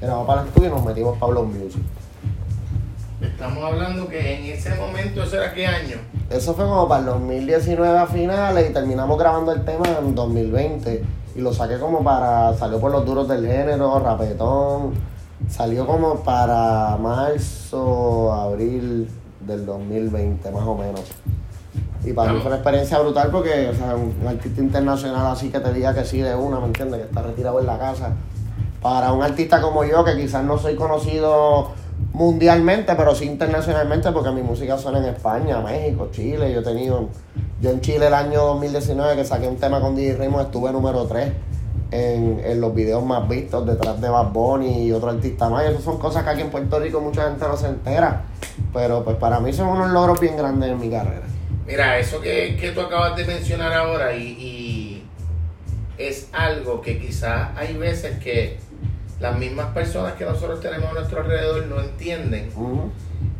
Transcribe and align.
Vamos 0.00 0.26
para 0.26 0.42
el 0.42 0.48
estudio 0.48 0.68
y 0.68 0.70
nos 0.70 0.84
metimos 0.84 1.18
para 1.18 1.32
Blow 1.32 1.44
Music. 1.44 1.82
Estamos 3.20 3.64
hablando 3.64 4.08
que 4.08 4.34
en 4.34 4.44
ese 4.44 4.74
momento, 4.76 5.24
¿eso 5.24 5.36
era 5.36 5.52
qué 5.52 5.66
año? 5.66 5.96
Eso 6.30 6.54
fue 6.54 6.66
como 6.66 6.86
para 6.86 7.00
el 7.00 7.06
2019 7.06 7.98
a 7.98 8.06
finales 8.06 8.70
y 8.70 8.72
terminamos 8.72 9.18
grabando 9.18 9.50
el 9.52 9.64
tema 9.64 9.86
en 9.98 10.14
2020. 10.14 11.04
Y 11.34 11.40
lo 11.40 11.52
saqué 11.52 11.78
como 11.78 12.04
para. 12.04 12.54
Salió 12.56 12.78
por 12.78 12.92
los 12.92 13.04
duros 13.04 13.26
del 13.26 13.44
género, 13.44 13.98
rapetón. 13.98 14.94
Salió 15.48 15.84
como 15.84 16.20
para 16.20 16.96
marzo, 16.96 18.32
abril 18.32 19.08
del 19.40 19.66
2020, 19.66 20.50
más 20.52 20.64
o 20.64 20.76
menos. 20.76 21.02
Y 22.04 22.12
para 22.12 22.32
mí 22.32 22.38
fue 22.38 22.48
una 22.48 22.56
experiencia 22.56 23.00
brutal 23.00 23.30
porque, 23.32 23.68
o 23.68 23.74
sea, 23.74 23.96
un 23.96 24.26
artista 24.26 24.60
internacional 24.60 25.26
así 25.26 25.50
que 25.50 25.58
te 25.58 25.72
diga 25.72 25.92
que 25.92 26.04
sí 26.04 26.20
de 26.20 26.34
una, 26.36 26.60
¿me 26.60 26.66
entiendes? 26.66 27.00
Que 27.00 27.06
está 27.06 27.22
retirado 27.22 27.58
en 27.58 27.66
la 27.66 27.78
casa. 27.78 28.12
Para 28.82 29.12
un 29.12 29.22
artista 29.22 29.60
como 29.60 29.84
yo, 29.84 30.04
que 30.04 30.16
quizás 30.16 30.44
no 30.44 30.58
soy 30.58 30.76
conocido 30.76 31.72
mundialmente, 32.12 32.94
pero 32.94 33.14
sí 33.14 33.24
internacionalmente, 33.24 34.10
porque 34.12 34.30
mi 34.30 34.42
música 34.42 34.78
suena 34.78 34.98
en 34.98 35.06
España, 35.06 35.60
México, 35.60 36.08
Chile. 36.12 36.52
Yo 36.52 36.60
he 36.60 36.64
tenido, 36.64 37.08
yo 37.60 37.70
en 37.70 37.80
Chile 37.80 38.06
el 38.06 38.14
año 38.14 38.42
2019 38.44 39.16
que 39.16 39.24
saqué 39.24 39.48
un 39.48 39.56
tema 39.56 39.80
con 39.80 39.96
DJ 39.96 40.16
Ramos, 40.16 40.42
estuve 40.42 40.72
número 40.72 41.04
3 41.06 41.32
en, 41.90 42.40
en 42.44 42.60
los 42.60 42.74
videos 42.74 43.04
más 43.04 43.28
vistos, 43.28 43.66
detrás 43.66 44.00
de 44.00 44.08
Bad 44.08 44.32
Bunny 44.32 44.86
y 44.86 44.92
otro 44.92 45.10
artista 45.10 45.48
más. 45.48 45.64
Y 45.64 45.70
esas 45.70 45.82
son 45.82 45.98
cosas 45.98 46.24
que 46.24 46.30
aquí 46.30 46.40
en 46.42 46.50
Puerto 46.50 46.78
Rico 46.78 47.00
mucha 47.00 47.28
gente 47.28 47.44
no 47.46 47.56
se 47.56 47.68
entera. 47.68 48.22
Pero 48.72 49.04
pues 49.04 49.16
para 49.16 49.40
mí 49.40 49.52
son 49.52 49.68
unos 49.68 49.90
logros 49.90 50.20
bien 50.20 50.36
grandes 50.36 50.70
en 50.70 50.78
mi 50.78 50.90
carrera. 50.90 51.22
Mira, 51.66 51.98
eso 51.98 52.20
que, 52.20 52.56
que 52.58 52.70
tú 52.70 52.80
acabas 52.80 53.16
de 53.16 53.24
mencionar 53.24 53.72
ahora 53.72 54.14
y, 54.14 54.22
y 54.22 55.06
es 55.98 56.28
algo 56.32 56.80
que 56.80 56.98
quizás 56.98 57.50
hay 57.56 57.76
veces 57.76 58.18
que 58.18 58.58
las 59.20 59.38
mismas 59.38 59.72
personas 59.72 60.14
que 60.14 60.24
nosotros 60.24 60.60
tenemos 60.60 60.90
a 60.90 60.94
nuestro 60.94 61.20
alrededor 61.20 61.66
no 61.66 61.80
entienden 61.80 62.50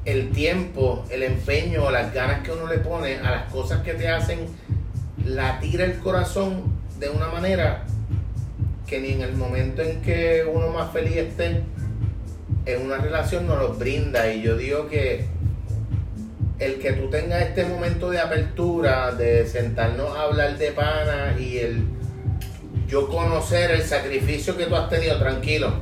el 0.05 0.31
tiempo, 0.31 1.05
el 1.11 1.23
empeño 1.23 1.85
o 1.85 1.91
las 1.91 2.13
ganas 2.13 2.43
que 2.43 2.51
uno 2.51 2.67
le 2.67 2.79
pone 2.79 3.17
a 3.19 3.31
las 3.31 3.53
cosas 3.53 3.83
que 3.83 3.95
te 3.95 4.09
hacen 4.09 4.47
latir 5.25 5.81
el 5.81 5.99
corazón 5.99 6.65
de 6.99 7.11
una 7.11 7.29
manera 7.29 7.85
que 8.87 9.01
ni 9.01 9.13
en 9.13 9.23
el 9.23 9.37
momento 9.37 9.83
en 9.83 10.01
que 10.01 10.45
uno 10.51 10.69
más 10.71 10.91
feliz 10.93 11.17
esté 11.17 11.63
en 12.65 12.83
una 12.83 12.97
relación 12.99 13.47
nos 13.47 13.59
los 13.59 13.79
brinda. 13.79 14.33
Y 14.33 14.43
yo 14.43 14.57
digo 14.57 14.89
que 14.89 15.27
el 16.59 16.79
que 16.79 16.93
tú 16.93 17.09
tengas 17.11 17.43
este 17.43 17.67
momento 17.67 18.11
de 18.11 18.19
apertura, 18.19 19.13
de 19.13 19.47
sentarnos 19.47 20.17
a 20.17 20.23
hablar 20.23 20.59
de 20.59 20.73
pana 20.73 21.37
y 21.39 21.59
el 21.59 21.98
yo 22.89 23.09
conocer 23.09 23.71
el 23.73 23.83
sacrificio 23.83 24.57
que 24.57 24.65
tú 24.67 24.75
has 24.77 24.89
tenido, 24.89 25.19
tranquilo, 25.19 25.73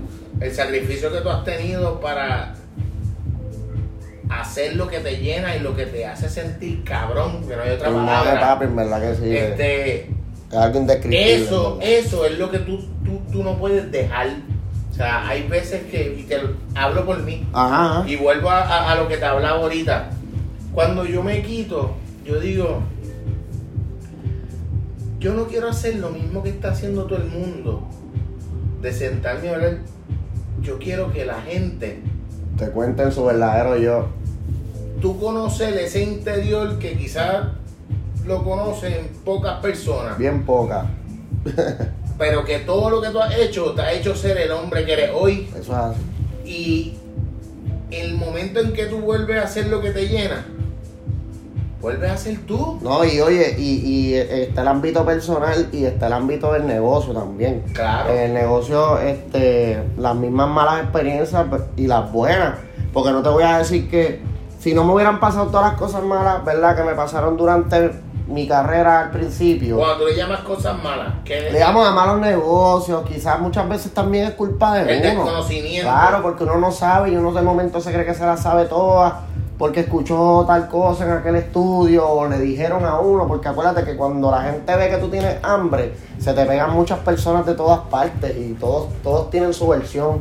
el 0.40 0.52
sacrificio 0.52 1.12
que 1.12 1.20
tú 1.20 1.30
has 1.30 1.44
tenido 1.44 2.00
para 2.00 2.54
hacer 4.28 4.74
lo 4.76 4.88
que 4.88 4.98
te 4.98 5.18
llena 5.18 5.56
y 5.56 5.60
lo 5.60 5.76
que 5.76 5.86
te 5.86 6.04
hace 6.04 6.28
sentir 6.28 6.82
cabrón, 6.84 7.46
que 7.48 7.54
no 7.56 7.62
hay 7.62 7.70
otra 7.70 7.90
palabra. 7.90 8.40
papi, 8.40 8.64
en 8.64 8.76
verdad 8.76 9.00
que 9.00 9.14
sí. 9.16 9.36
Este, 9.36 10.00
es 10.50 10.56
algo 10.56 10.80
indescriptible. 10.80 11.34
eso, 11.44 11.78
eso 11.80 12.26
es 12.26 12.38
lo 12.38 12.50
que 12.50 12.58
tú, 12.58 12.78
tú, 13.04 13.20
tú 13.30 13.42
no 13.44 13.56
puedes 13.56 13.90
dejar. 13.92 14.28
O 14.90 14.94
sea, 14.94 15.28
hay 15.28 15.42
veces 15.46 15.82
que, 15.90 16.16
y 16.18 16.22
te 16.24 16.42
lo- 16.42 16.54
hablo 16.74 17.04
por 17.06 17.22
mí, 17.22 17.46
Ajá. 17.52 17.98
ajá. 18.00 18.08
y 18.08 18.16
vuelvo 18.16 18.50
a, 18.50 18.62
a- 18.62 18.92
a 18.92 18.94
lo 18.96 19.06
que 19.08 19.16
te 19.18 19.24
hablaba 19.26 19.58
ahorita. 19.58 20.10
Cuando 20.72 21.04
yo 21.04 21.22
me 21.22 21.42
quito, 21.42 21.94
yo 22.24 22.40
digo, 22.40 22.82
yo 25.26 25.34
no 25.34 25.48
quiero 25.48 25.68
hacer 25.68 25.96
lo 25.96 26.10
mismo 26.10 26.40
que 26.40 26.50
está 26.50 26.70
haciendo 26.70 27.06
todo 27.06 27.18
el 27.18 27.24
mundo. 27.24 27.82
De 28.80 28.92
sentarme 28.92 29.48
a 29.48 29.54
hablar. 29.54 29.78
Yo 30.62 30.78
quiero 30.78 31.12
que 31.12 31.26
la 31.26 31.42
gente, 31.42 32.00
Te 32.56 32.70
cuenten 32.70 33.10
su 33.10 33.24
verdadero 33.24 33.76
yo. 33.76 34.06
tú 35.02 35.18
conocer 35.18 35.74
ese 35.78 36.04
interior 36.04 36.78
que 36.78 36.96
quizás 36.96 37.48
lo 38.24 38.44
conocen 38.44 39.08
pocas 39.24 39.58
personas. 39.58 40.16
Bien 40.16 40.44
poca. 40.46 40.86
pero 42.18 42.44
que 42.44 42.60
todo 42.60 42.88
lo 42.88 43.02
que 43.02 43.08
tú 43.08 43.20
has 43.20 43.34
hecho 43.36 43.72
te 43.72 43.82
ha 43.82 43.92
hecho 43.94 44.14
ser 44.14 44.38
el 44.38 44.52
hombre 44.52 44.84
que 44.86 44.92
eres 44.92 45.10
hoy 45.12 45.48
Eso 45.58 45.72
es 45.72 45.78
así. 45.78 46.00
y 46.44 46.94
el 47.90 48.14
momento 48.14 48.60
en 48.60 48.72
que 48.72 48.86
tú 48.86 48.98
vuelves 48.98 49.40
a 49.40 49.44
hacer 49.44 49.66
lo 49.66 49.80
que 49.80 49.90
te 49.90 50.06
llena 50.06 50.46
vuelves 51.80 52.10
a 52.10 52.16
ser 52.16 52.38
tú 52.46 52.78
No, 52.80 53.04
y 53.04 53.20
oye, 53.20 53.54
y, 53.58 53.80
y 53.84 54.14
está 54.14 54.62
el 54.62 54.68
ámbito 54.68 55.04
personal 55.04 55.68
y 55.72 55.84
está 55.84 56.06
el 56.06 56.14
ámbito 56.14 56.52
del 56.52 56.66
negocio 56.66 57.12
también. 57.12 57.62
claro 57.72 58.12
el 58.12 58.34
negocio, 58.34 58.98
este, 58.98 59.82
las 59.98 60.14
mismas 60.14 60.48
malas 60.48 60.82
experiencias 60.82 61.44
y 61.76 61.86
las 61.86 62.10
buenas. 62.12 62.54
Porque 62.92 63.10
no 63.12 63.22
te 63.22 63.28
voy 63.28 63.42
a 63.44 63.58
decir 63.58 63.90
que 63.90 64.22
si 64.58 64.74
no 64.74 64.84
me 64.84 64.94
hubieran 64.94 65.20
pasado 65.20 65.46
todas 65.48 65.70
las 65.72 65.78
cosas 65.78 66.02
malas, 66.02 66.44
¿verdad? 66.44 66.74
Que 66.76 66.82
me 66.82 66.94
pasaron 66.94 67.36
durante 67.36 67.90
mi 68.26 68.48
carrera 68.48 69.02
al 69.02 69.10
principio. 69.10 69.76
cuando 69.76 69.98
tú 69.98 70.06
le 70.06 70.16
llamas 70.16 70.40
cosas 70.40 70.82
malas 70.82 71.12
que 71.24 71.50
Le 71.52 71.58
damos 71.60 71.86
a 71.86 71.92
malos 71.92 72.20
negocios, 72.20 73.04
quizás 73.06 73.38
muchas 73.38 73.68
veces 73.68 73.92
también 73.94 74.24
es 74.26 74.32
culpa 74.32 74.74
de 74.74 74.80
el 74.92 75.00
uno. 75.14 75.22
desconocimiento 75.24 75.88
Claro, 75.88 76.22
porque 76.22 76.42
uno 76.44 76.56
no 76.56 76.72
sabe 76.72 77.10
y 77.10 77.16
uno 77.16 77.32
de 77.32 77.42
momento 77.42 77.80
se 77.80 77.92
cree 77.92 78.04
que 78.04 78.14
se 78.14 78.26
la 78.26 78.36
sabe 78.36 78.64
todas 78.64 79.12
porque 79.58 79.80
escuchó 79.80 80.44
tal 80.46 80.68
cosa 80.68 81.04
en 81.06 81.12
aquel 81.12 81.36
estudio 81.36 82.06
o 82.08 82.28
le 82.28 82.38
dijeron 82.38 82.84
a 82.84 82.98
uno, 83.00 83.26
porque 83.26 83.48
acuérdate 83.48 83.84
que 83.84 83.96
cuando 83.96 84.30
la 84.30 84.42
gente 84.42 84.76
ve 84.76 84.90
que 84.90 84.98
tú 84.98 85.08
tienes 85.08 85.36
hambre, 85.42 85.94
se 86.18 86.32
te 86.34 86.44
pegan 86.44 86.72
muchas 86.72 86.98
personas 86.98 87.46
de 87.46 87.54
todas 87.54 87.80
partes 87.90 88.36
y 88.36 88.52
todos, 88.54 88.88
todos 89.02 89.30
tienen 89.30 89.54
su 89.54 89.66
versión 89.68 90.20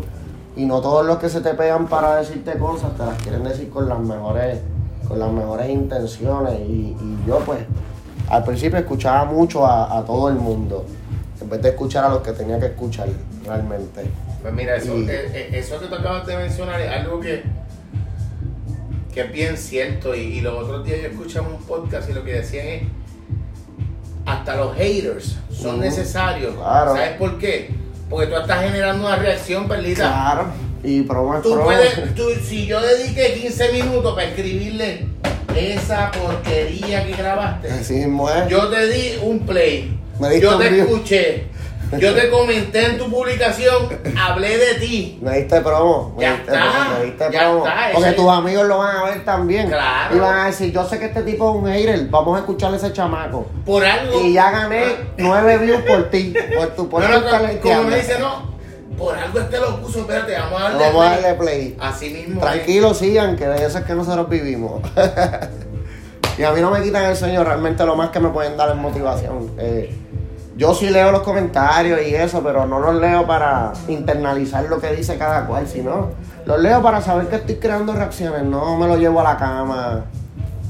y 0.56 0.66
no 0.66 0.80
todos 0.80 1.06
los 1.06 1.18
que 1.18 1.28
se 1.30 1.42
te 1.42 1.54
pegan 1.54 1.88
para 1.88 2.16
decirte 2.16 2.58
cosas 2.58 2.96
te 2.96 3.06
las 3.06 3.22
quieren 3.22 3.44
decir 3.44 3.70
con 3.70 3.90
las 3.90 4.00
mejores, 4.00 4.60
con 5.08 5.20
las 5.20 5.30
mejores 5.32 5.70
intenciones 5.70 6.54
y, 6.62 6.96
y 7.00 7.24
yo 7.28 7.40
pues 7.40 7.60
al 8.30 8.44
principio 8.46 8.80
escuchaba 8.80 9.26
mucho 9.26 9.66
a, 9.66 9.98
a 9.98 10.04
todo 10.06 10.30
el 10.30 10.36
mundo 10.36 10.86
en 11.42 11.50
vez 11.50 11.62
de 11.62 11.70
escuchar 11.70 12.06
a 12.06 12.10
los 12.10 12.20
que 12.20 12.32
tenía 12.32 12.58
que 12.58 12.68
escuchar 12.68 13.10
realmente. 13.46 14.10
pues 14.42 14.54
mira 14.54 14.78
eso, 14.78 14.96
Y- 14.96 15.10
eh, 15.10 15.26
eh, 15.34 15.50
eso 15.54 15.78
que 15.80 15.88
tú 15.88 15.96
acabas 15.96 16.26
de 16.26 16.38
mencionar 16.38 16.80
es 16.80 16.90
algo 16.90 17.20
que 17.20 17.44
que 19.16 19.22
es 19.22 19.32
bien 19.32 19.58
cierto 19.58 20.14
y, 20.14 20.20
y 20.20 20.42
los 20.42 20.54
otros 20.62 20.86
días 20.86 21.00
yo 21.02 21.08
escuchaba 21.08 21.48
un 21.48 21.64
podcast 21.64 22.08
y 22.10 22.14
lo 22.14 22.24
que 22.24 22.34
decían 22.34 22.68
es 22.68 22.82
hasta 24.26 24.56
los 24.58 24.76
haters 24.76 25.38
son 25.52 25.76
Ujú. 25.76 25.82
necesarios 25.86 26.54
Claro. 26.56 26.96
¿sabes 26.96 27.12
por 27.18 27.38
qué? 27.38 27.70
porque 28.10 28.28
tú 28.28 28.36
estás 28.38 28.64
generando 28.64 29.08
una 29.08 29.16
reacción 29.16 29.68
perdida 29.68 29.96
Claro, 30.08 30.48
y 30.84 31.00
es 31.00 31.42
Tú 31.42 31.54
promo. 31.54 31.64
puedes, 31.64 32.14
tú- 32.16 32.30
si 32.46 32.66
yo 32.68 32.80
dediqué 32.82 33.40
15 33.42 33.72
minutos 33.72 34.14
para 34.14 34.28
escribirle 34.28 35.08
esa 35.56 36.12
porquería 36.12 37.06
que 37.08 37.14
grabaste, 37.14 37.70
yo 38.50 38.68
te 38.70 38.88
di 38.88 39.14
un 39.24 39.40
play, 39.40 39.98
yo 40.42 40.58
te 40.58 40.80
escuché, 40.82 41.48
yo 42.00 42.14
te 42.14 42.30
comenté 42.30 42.86
en 42.86 42.98
tu 42.98 43.10
publicación, 43.10 43.88
hablé 44.20 44.58
de 44.58 44.74
ti. 44.76 45.20
Me 45.22 45.40
diste 45.40 45.62
promo. 45.62 46.14
Me 46.18 46.24
Ya 46.24 46.32
diste, 46.38 46.52
está, 46.54 46.90
me 47.00 47.06
diste 47.06 47.26
ya 47.32 47.40
promo. 47.42 47.68
está, 47.68 47.78
Porque 47.94 48.12
tus 48.12 48.30
amigos 48.30 48.68
lo 48.68 48.78
van 48.80 48.98
a 48.98 49.04
ver 49.06 49.26
también. 49.26 49.68
Claro. 49.70 50.16
Y 50.16 50.20
van 50.20 50.40
a 50.40 50.46
decir, 50.48 50.72
yo 50.72 50.86
sé 50.88 51.00
que 51.00 51.06
este 51.06 51.22
tipo 51.24 51.50
es 51.50 51.56
un 51.64 51.68
hater, 51.72 52.08
vamos 52.10 52.36
a 52.36 52.40
escucharle 52.40 52.78
a 52.78 52.80
ese 52.80 52.94
chamaco. 52.94 53.46
Por 53.66 53.86
algo. 53.86 54.22
Y 54.22 54.34
ya 54.34 54.52
gané 54.52 54.84
nueve 55.18 55.58
views 55.60 55.82
por 55.82 56.10
ti. 56.10 56.34
Por 56.58 56.68
tu 56.70 56.90
por 56.90 57.04
No, 57.04 57.10
no, 57.22 57.62
como 57.62 57.84
me 57.84 57.96
dice, 57.98 58.20
no, 58.20 58.56
por 58.98 59.18
algo 59.18 59.40
este 59.40 59.60
lo 59.60 59.82
puso, 59.82 60.00
espérate, 60.00 60.34
vamos 60.34 60.60
a 60.60 60.64
darle. 60.64 60.86
Vamos 60.86 61.06
a 61.06 61.10
play. 61.10 61.22
darle 61.22 61.38
play. 61.38 61.78
Así 61.80 62.10
mismo. 62.10 62.36
es. 62.36 62.42
Tranquilos, 62.42 62.98
sigan, 62.98 63.36
que 63.36 63.48
de 63.48 63.66
eso 63.66 63.78
es 63.80 63.86
que 63.86 63.94
nosotros 63.94 64.28
vivimos. 64.30 64.82
y 66.38 66.44
a 66.44 66.52
mí 66.52 66.62
no 66.62 66.72
me 66.72 66.82
quitan 66.82 67.06
el 67.06 67.16
sueño, 67.16 67.44
realmente 67.44 67.86
lo 67.86 67.96
más 67.96 68.10
que 68.10 68.20
me 68.20 68.30
pueden 68.30 68.58
dar 68.58 68.70
es 68.70 68.76
motivación. 68.76 69.52
Eh, 69.58 69.94
yo 70.56 70.74
sí 70.74 70.90
leo 70.90 71.12
los 71.12 71.22
comentarios 71.22 72.00
y 72.08 72.16
eso, 72.16 72.42
pero 72.44 72.66
no 72.66 72.80
los 72.80 72.96
leo 72.96 73.26
para 73.28 73.74
internalizar 73.88 74.64
lo 74.66 74.80
que 74.80 74.94
dice 74.94 75.18
cada 75.18 75.46
cual, 75.46 75.68
sino 75.68 76.12
los 76.46 76.60
leo 76.60 76.82
para 76.82 77.02
saber 77.02 77.28
que 77.28 77.36
estoy 77.38 77.56
creando 77.56 77.94
reacciones, 77.94 78.44
no 78.44 78.78
me 78.78 78.88
lo 78.88 78.98
llevo 78.98 79.20
a 79.20 79.24
la 79.24 79.38
cama 79.38 80.06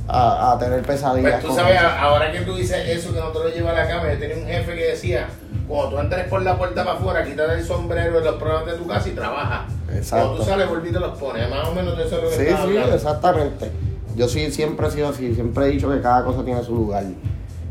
a, 0.07 0.51
a 0.51 0.57
tener 0.59 0.81
pesadillas. 0.83 1.41
Pues 1.41 1.45
tú 1.45 1.55
sabes, 1.55 1.75
eso. 1.77 1.87
ahora 1.99 2.31
que 2.31 2.41
tú 2.41 2.55
dices 2.55 2.87
eso, 2.87 3.13
que 3.13 3.19
no 3.19 3.29
te 3.29 3.39
lo 3.39 3.49
lleva 3.49 3.71
a 3.71 3.73
la 3.73 3.87
cama, 3.87 4.11
yo 4.13 4.19
tenía 4.19 4.37
un 4.37 4.45
jefe 4.45 4.75
que 4.75 4.85
decía, 4.87 5.27
cuando 5.67 5.89
tú 5.95 5.99
entres 5.99 6.27
por 6.27 6.41
la 6.43 6.57
puerta 6.57 6.83
para 6.83 6.97
afuera, 6.97 7.23
quítate 7.25 7.53
el 7.55 7.65
sombrero 7.65 8.19
de 8.19 8.25
los 8.25 8.35
pruebas 8.35 8.65
de 8.65 8.73
tu 8.73 8.87
casa 8.87 9.09
y 9.09 9.11
trabaja. 9.11 9.65
Exacto. 9.93 10.27
Cuando 10.27 10.43
tú 10.43 10.49
sales, 10.49 10.69
volví 10.69 10.89
y 10.89 10.93
te 10.93 10.99
los 10.99 11.17
pones. 11.17 11.49
Más 11.49 11.67
o 11.67 11.73
menos 11.73 11.97
de 11.97 12.05
eso 12.05 12.17
es 12.17 12.23
lo 12.23 12.29
que 12.29 12.35
Sí, 12.35 12.45
sí, 12.45 12.53
hablando. 12.53 12.95
exactamente. 12.95 13.71
Yo 14.15 14.27
sí 14.27 14.49
siempre 14.51 14.87
he 14.87 14.91
sido 14.91 15.09
así, 15.09 15.33
siempre 15.35 15.65
he 15.65 15.69
dicho 15.69 15.91
que 15.91 16.01
cada 16.01 16.23
cosa 16.23 16.43
tiene 16.45 16.63
su 16.63 16.73
lugar. 16.75 17.03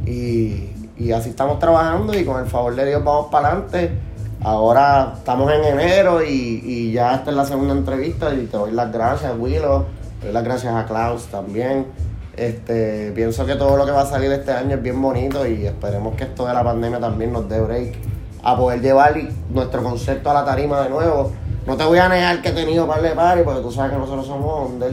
Y, 0.04 0.73
y 0.96 1.12
así 1.12 1.30
estamos 1.30 1.58
trabajando 1.58 2.18
y 2.18 2.24
con 2.24 2.42
el 2.42 2.48
favor 2.48 2.74
de 2.74 2.86
Dios 2.86 3.02
vamos 3.04 3.26
para 3.30 3.48
adelante. 3.48 3.90
Ahora 4.42 5.14
estamos 5.16 5.50
en 5.52 5.64
enero 5.64 6.22
y, 6.22 6.62
y 6.64 6.92
ya 6.92 7.14
esta 7.14 7.30
es 7.30 7.36
la 7.36 7.46
segunda 7.46 7.72
entrevista 7.72 8.32
y 8.34 8.46
te 8.46 8.56
doy 8.56 8.72
las 8.72 8.92
gracias, 8.92 9.32
Willow. 9.38 9.84
Te 10.20 10.26
doy 10.26 10.34
las 10.34 10.44
gracias 10.44 10.74
a 10.74 10.84
Klaus 10.86 11.26
también. 11.26 11.86
Este, 12.36 13.12
pienso 13.12 13.46
que 13.46 13.54
todo 13.54 13.76
lo 13.76 13.86
que 13.86 13.92
va 13.92 14.02
a 14.02 14.06
salir 14.06 14.30
este 14.32 14.50
año 14.50 14.74
es 14.76 14.82
bien 14.82 15.00
bonito 15.00 15.46
y 15.46 15.66
esperemos 15.66 16.16
que 16.16 16.24
esto 16.24 16.46
de 16.46 16.54
la 16.54 16.64
pandemia 16.64 16.98
también 16.98 17.32
nos 17.32 17.48
dé 17.48 17.60
break 17.60 17.94
a 18.42 18.56
poder 18.56 18.80
llevar 18.80 19.14
nuestro 19.50 19.82
concepto 19.82 20.30
a 20.30 20.34
la 20.34 20.44
tarima 20.44 20.82
de 20.82 20.90
nuevo 20.90 21.32
No 21.66 21.76
te 21.76 21.84
voy 21.84 21.98
a 21.98 22.08
negar 22.08 22.42
que 22.42 22.50
he 22.50 22.52
tenido 22.52 22.86
par 22.86 23.00
de 23.00 23.10
party 23.10 23.42
porque 23.42 23.60
tú 23.60 23.70
sabes 23.70 23.92
que 23.92 23.98
nosotros 23.98 24.26
somos 24.26 24.70
under. 24.70 24.92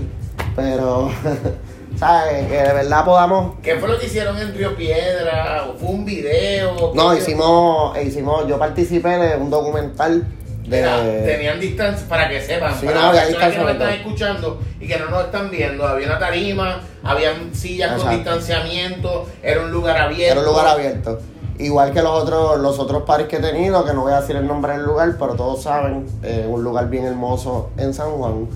Pero, 0.55 1.09
¿sabes? 1.97 2.47
Que 2.47 2.57
de 2.57 2.73
verdad 2.73 3.05
podamos. 3.05 3.55
¿Qué 3.61 3.75
fue 3.75 3.89
lo 3.89 3.99
que 3.99 4.05
hicieron 4.07 4.37
en 4.37 4.53
Río 4.53 4.75
Piedra? 4.75 5.65
¿O 5.69 5.77
¿Fue 5.77 5.89
un 5.89 6.05
video? 6.05 6.91
No, 6.93 7.11
¿Qué- 7.11 7.17
hicimos, 7.19 7.97
hicimos, 7.99 8.47
yo 8.47 8.57
participé 8.57 9.09
de 9.09 9.35
un 9.37 9.49
documental 9.49 10.25
Mira, 10.65 11.01
de. 11.01 11.21
tenían 11.33 11.59
distancia 11.59 12.07
para 12.07 12.29
que 12.29 12.39
sepan, 12.41 12.73
Sí, 12.79 12.85
para 12.85 13.01
no, 13.01 13.13
las 13.13 13.23
había 13.25 13.37
personas 13.39 13.51
que 13.55 13.61
nos 13.63 13.71
están 13.71 13.89
escuchando 13.93 14.59
y 14.79 14.87
que 14.87 14.97
no 14.97 15.09
nos 15.09 15.25
están 15.25 15.49
viendo, 15.51 15.85
había 15.87 16.07
una 16.07 16.19
tarima, 16.19 16.81
habían 17.03 17.53
sillas 17.53 17.99
con 18.01 18.09
distanciamiento, 18.11 19.27
era 19.43 19.61
un 19.61 19.71
lugar 19.71 19.97
abierto. 19.97 20.31
Era 20.31 20.39
un 20.41 20.45
lugar 20.45 20.67
abierto. 20.67 21.19
Igual 21.59 21.91
que 21.91 22.01
los 22.01 22.23
otros, 22.23 22.59
los 22.59 22.79
otros 22.79 23.03
paris 23.03 23.27
que 23.27 23.35
he 23.35 23.39
tenido, 23.39 23.85
que 23.85 23.93
no 23.93 24.01
voy 24.01 24.13
a 24.13 24.21
decir 24.21 24.35
el 24.35 24.47
nombre 24.47 24.73
del 24.73 24.83
lugar, 24.83 25.15
pero 25.19 25.35
todos 25.35 25.61
saben, 25.61 26.07
eh, 26.23 26.45
un 26.47 26.63
lugar 26.63 26.89
bien 26.89 27.05
hermoso 27.05 27.69
en 27.77 27.93
San 27.93 28.09
Juan. 28.11 28.47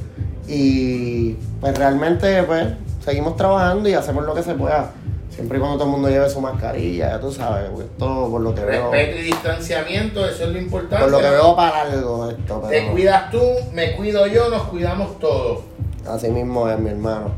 Y 0.48 1.34
pues 1.60 1.78
realmente 1.78 2.42
pues 2.44 2.66
seguimos 3.06 3.38
trabajando 3.38 3.88
y 3.88 3.94
hacemos 3.94 4.26
lo 4.26 4.34
que 4.34 4.44
se 4.44 4.56
pueda. 4.56 4.92
Siempre 5.30 5.58
y 5.58 5.60
cuando 5.62 5.78
todo 5.78 5.88
el 5.88 5.92
mundo 5.94 6.10
lleve 6.10 6.30
su 6.30 6.40
mascarilla, 6.42 7.10
ya 7.12 7.20
tú 7.20 7.32
sabes, 7.32 7.70
esto 7.78 8.30
por 8.32 8.40
lo 8.42 8.56
que 8.56 8.64
veo, 8.64 8.90
Respeto 8.90 9.20
y 9.20 9.24
distanciamiento, 9.24 10.26
eso 10.26 10.44
es 10.46 10.50
lo 10.50 10.58
importante. 10.58 11.04
por 11.04 11.12
lo 11.12 11.20
que 11.20 11.30
veo 11.30 11.56
para 11.56 11.82
algo 11.82 12.30
esto, 12.30 12.60
Te 12.62 12.68
pero 12.80 12.92
cuidas 12.94 13.32
tú, 13.32 13.42
me 13.74 13.96
cuido 13.98 14.26
yo, 14.28 14.50
nos 14.50 14.64
cuidamos 14.64 15.20
todos. 15.20 15.60
así 16.08 16.30
mismo 16.30 16.70
es 16.70 16.80
mi 16.80 16.90
hermano. 16.90 17.32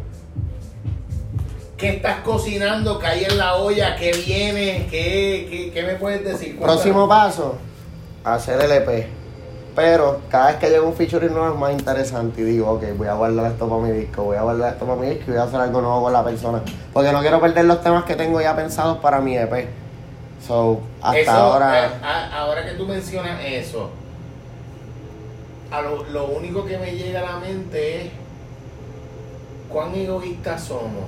¿Qué 1.76 1.90
estás 1.90 2.22
cocinando? 2.22 2.98
¿Qué 3.00 3.06
hay 3.08 3.24
en 3.26 3.38
la 3.38 3.56
olla? 3.56 3.96
¿Qué 3.96 4.12
viene? 4.12 4.88
¿Qué, 4.90 5.48
qué, 5.50 5.72
qué 5.74 5.84
me 5.84 5.94
puedes 5.96 6.24
decir? 6.24 6.60
Próximo 6.60 7.08
paso, 7.08 7.56
hacer 8.24 8.62
el 8.64 8.72
EP. 8.72 9.08
Pero 9.78 10.22
cada 10.32 10.48
vez 10.48 10.56
que 10.56 10.70
llega 10.72 10.82
un 10.82 10.96
featuring 10.96 11.32
nuevo 11.32 11.54
es 11.54 11.60
más 11.60 11.72
interesante 11.72 12.42
y 12.42 12.46
digo, 12.46 12.68
ok, 12.72 12.84
voy 12.98 13.08
a 13.08 13.14
guardar 13.14 13.52
esto 13.52 13.70
para 13.70 13.80
mi 13.84 13.92
disco, 13.92 14.24
voy 14.24 14.36
a 14.36 14.42
guardar 14.42 14.74
esto 14.74 14.86
para 14.88 15.00
mi 15.00 15.06
disco 15.08 15.26
y 15.28 15.32
voy 15.34 15.38
a 15.40 15.44
hacer 15.44 15.60
algo 15.62 15.82
nuevo 15.82 16.02
con 16.02 16.14
la 16.14 16.24
persona. 16.24 16.64
Porque 16.92 17.12
no 17.12 17.22
quiero 17.22 17.40
perder 17.40 17.66
los 17.66 17.84
temas 17.84 18.04
que 18.04 18.16
tengo 18.16 18.42
ya 18.42 18.56
pensados 18.56 18.98
para 18.98 19.20
mi 19.22 19.38
EP. 19.38 19.68
So, 20.48 20.80
hasta 21.00 21.20
Eso, 21.20 21.32
ahora. 21.32 21.86
eh, 21.86 21.90
a- 22.04 22.40
ahora 22.42 22.66
que 22.66 22.72
tú 22.72 22.88
mencionas 22.88 23.40
eso, 23.46 23.92
a 25.70 25.82
lo, 25.84 26.06
lo 26.06 26.26
único 26.26 26.66
que 26.66 26.80
me 26.80 26.94
llega 26.96 27.20
a 27.20 27.34
la 27.34 27.38
mente 27.38 28.02
es 28.02 28.12
cuán 29.70 29.94
egoístas 29.94 30.64
somos. 30.64 31.06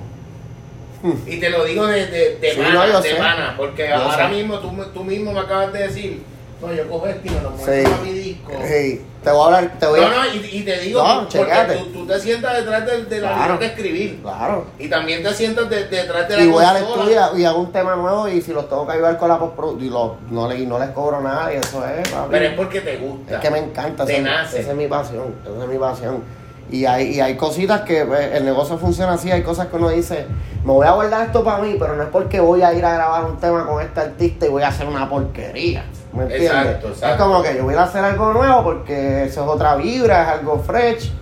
Y 1.26 1.40
te 1.40 1.50
lo 1.50 1.64
digo 1.64 1.86
de, 1.88 2.06
de, 2.06 2.36
de 2.36 2.50
Hmm. 2.52 2.54
Sí, 2.54 2.60
no, 2.72 2.86
yo 2.86 3.00
de 3.00 3.08
sé. 3.10 3.16
pana, 3.16 3.54
porque 3.56 3.88
Yo 3.88 3.96
ahora 3.96 4.28
sé. 4.28 4.34
mismo 4.36 4.58
tú, 4.60 4.70
tú 4.94 5.02
mismo 5.02 5.32
me 5.32 5.40
acabas 5.40 5.72
de 5.72 5.78
decir, 5.88 6.22
no, 6.62 6.72
yo 6.74 6.88
cojo 6.88 7.06
esto 7.06 7.20
y 7.24 7.30
me 7.30 7.40
lo 7.40 7.50
muestro 7.50 7.74
Sí. 7.74 7.84
a 7.86 8.04
mi 8.04 8.12
disco. 8.12 8.52
Sí, 8.66 9.02
te 9.24 9.30
voy 9.30 9.40
a 9.40 9.44
hablar, 9.46 9.72
te 9.78 9.86
voy 9.86 10.00
No, 10.00 10.06
a. 10.06 10.10
no, 10.10 10.26
y, 10.34 10.38
y 10.52 10.62
te 10.62 10.80
digo, 10.80 11.02
No, 11.02 11.28
porque 11.28 11.54
tú, 11.78 11.84
tú 11.92 12.06
te 12.06 12.20
sientas 12.20 12.56
detrás 12.56 12.86
de, 12.86 13.04
de 13.04 13.20
la 13.20 13.34
Claro. 13.34 13.58
de 13.58 13.66
escribir. 13.66 14.20
Claro. 14.22 14.66
Y 14.78 14.88
también 14.88 15.22
te 15.22 15.32
sientas 15.34 15.68
de- 15.70 15.86
detrás 15.86 16.28
de 16.28 16.36
la 16.36 16.42
Y 16.42 16.48
voy 16.48 16.64
al 16.64 16.76
estudio 16.76 17.38
y 17.38 17.44
hago 17.44 17.60
un 17.60 17.72
tema 17.72 17.96
nuevo 17.96 18.28
y 18.28 18.40
si 18.42 18.52
los 18.52 18.68
tengo 18.68 18.86
que 18.86 18.92
ayudar 18.92 19.16
con 19.18 19.28
la 19.28 19.38
postproducción, 19.38 19.86
y 19.86 19.90
lo- 19.90 20.16
no, 20.30 20.48
le, 20.48 20.58
y 20.58 20.66
no 20.66 20.78
les 20.78 20.90
cobro 20.90 21.20
nada 21.20 21.52
y 21.52 21.56
eso 21.56 21.84
es. 21.86 22.08
papi. 22.08 22.28
Pero 22.30 22.44
es 22.46 22.54
porque 22.54 22.80
te 22.80 22.96
gusta. 22.98 23.34
Es 23.36 23.40
que 23.40 23.50
me 23.50 23.58
encanta, 23.58 24.04
Te 24.04 24.14
esa, 24.18 24.22
nace. 24.22 24.60
esa 24.60 24.70
es 24.70 24.76
mi 24.76 24.86
pasión, 24.86 25.34
esa 25.44 25.62
es 25.64 25.68
mi 25.68 25.78
pasión. 25.78 26.40
Y 26.72 26.84
hay, 26.84 27.16
y 27.16 27.20
hay 27.20 27.36
cositas 27.36 27.80
que 27.80 28.04
pues, 28.04 28.32
el 28.32 28.44
negocio 28.44 28.78
funciona 28.78 29.14
así, 29.14 29.28
hay 29.32 29.42
cosas 29.42 29.66
que 29.66 29.74
uno 29.76 29.88
dice, 29.88 30.26
me 30.64 30.72
voy 30.72 30.86
a 30.86 30.92
guardar 30.92 31.26
esto 31.26 31.42
para 31.42 31.58
mí, 31.58 31.74
pero 31.80 31.96
no 31.96 32.02
es 32.04 32.08
porque 32.10 32.38
voy 32.38 32.62
a 32.62 32.72
ir 32.72 32.84
a 32.84 32.94
grabar 32.94 33.24
un 33.24 33.38
tema 33.40 33.66
con 33.66 33.82
este 33.82 33.98
artista 34.00 34.46
y 34.46 34.50
voy 34.50 34.62
a 34.62 34.68
hacer 34.68 34.86
una 34.86 35.08
porquería. 35.10 35.84
¿Me 36.12 36.24
entiendes? 36.24 36.50
Exacto, 36.50 36.88
exacto. 36.88 37.06
Es 37.06 37.22
como 37.22 37.42
que 37.42 37.56
yo 37.56 37.64
voy 37.64 37.74
a 37.74 37.82
hacer 37.84 38.04
algo 38.04 38.32
nuevo 38.32 38.64
porque 38.64 39.24
eso 39.24 39.42
es 39.42 39.48
otra 39.48 39.76
vibra, 39.76 40.22
es 40.22 40.28
algo 40.40 40.58
fresh. 40.58 41.12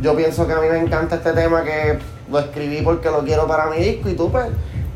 Yo 0.00 0.14
pienso 0.14 0.46
que 0.46 0.52
a 0.52 0.60
mí 0.60 0.68
me 0.68 0.78
encanta 0.78 1.16
este 1.16 1.32
tema 1.32 1.62
que 1.62 1.98
lo 2.30 2.38
escribí 2.38 2.82
porque 2.82 3.10
lo 3.10 3.20
quiero 3.20 3.46
para 3.46 3.66
mi 3.66 3.78
disco 3.78 4.08
y 4.08 4.14
tú 4.14 4.30
pues 4.30 4.46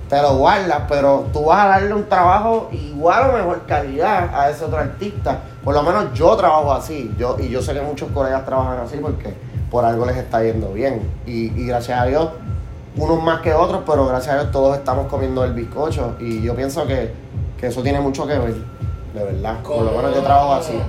te 0.08 0.20
lo 0.20 0.36
guardas, 0.36 0.82
pero 0.88 1.26
tú 1.32 1.44
vas 1.44 1.64
a 1.64 1.68
darle 1.68 1.94
un 1.94 2.08
trabajo 2.08 2.68
igual 2.72 3.30
o 3.30 3.32
mejor 3.32 3.62
calidad 3.66 4.34
a 4.34 4.50
ese 4.50 4.64
otro 4.64 4.78
artista. 4.78 5.40
Por 5.62 5.74
lo 5.74 5.82
menos 5.82 6.12
yo 6.14 6.36
trabajo 6.36 6.72
así, 6.72 7.14
yo 7.16 7.36
y 7.38 7.48
yo 7.48 7.62
sé 7.62 7.74
que 7.74 7.80
muchos 7.80 8.10
colegas 8.10 8.44
trabajan 8.44 8.80
así 8.80 8.98
porque 8.98 9.34
por 9.70 9.84
algo 9.84 10.04
les 10.04 10.16
está 10.16 10.42
yendo 10.42 10.72
bien. 10.72 11.08
Y, 11.26 11.52
y 11.60 11.66
gracias 11.66 12.00
a 12.00 12.06
Dios, 12.06 12.30
unos 12.96 13.22
más 13.22 13.40
que 13.40 13.54
otros, 13.54 13.82
pero 13.86 14.04
gracias 14.06 14.34
a 14.34 14.40
Dios 14.40 14.50
todos 14.50 14.76
estamos 14.76 15.06
comiendo 15.06 15.44
el 15.44 15.52
bizcocho. 15.52 16.16
Y 16.18 16.42
yo 16.42 16.56
pienso 16.56 16.86
que, 16.86 17.14
que 17.58 17.68
eso 17.68 17.80
tiene 17.82 18.00
mucho 18.00 18.26
que 18.26 18.36
ver, 18.36 18.54
de 19.14 19.24
verdad. 19.24 19.62
Por 19.62 19.82
lo 19.82 19.92
menos 19.92 20.14
yo 20.14 20.22
trabajo 20.22 20.54
así. 20.54 20.80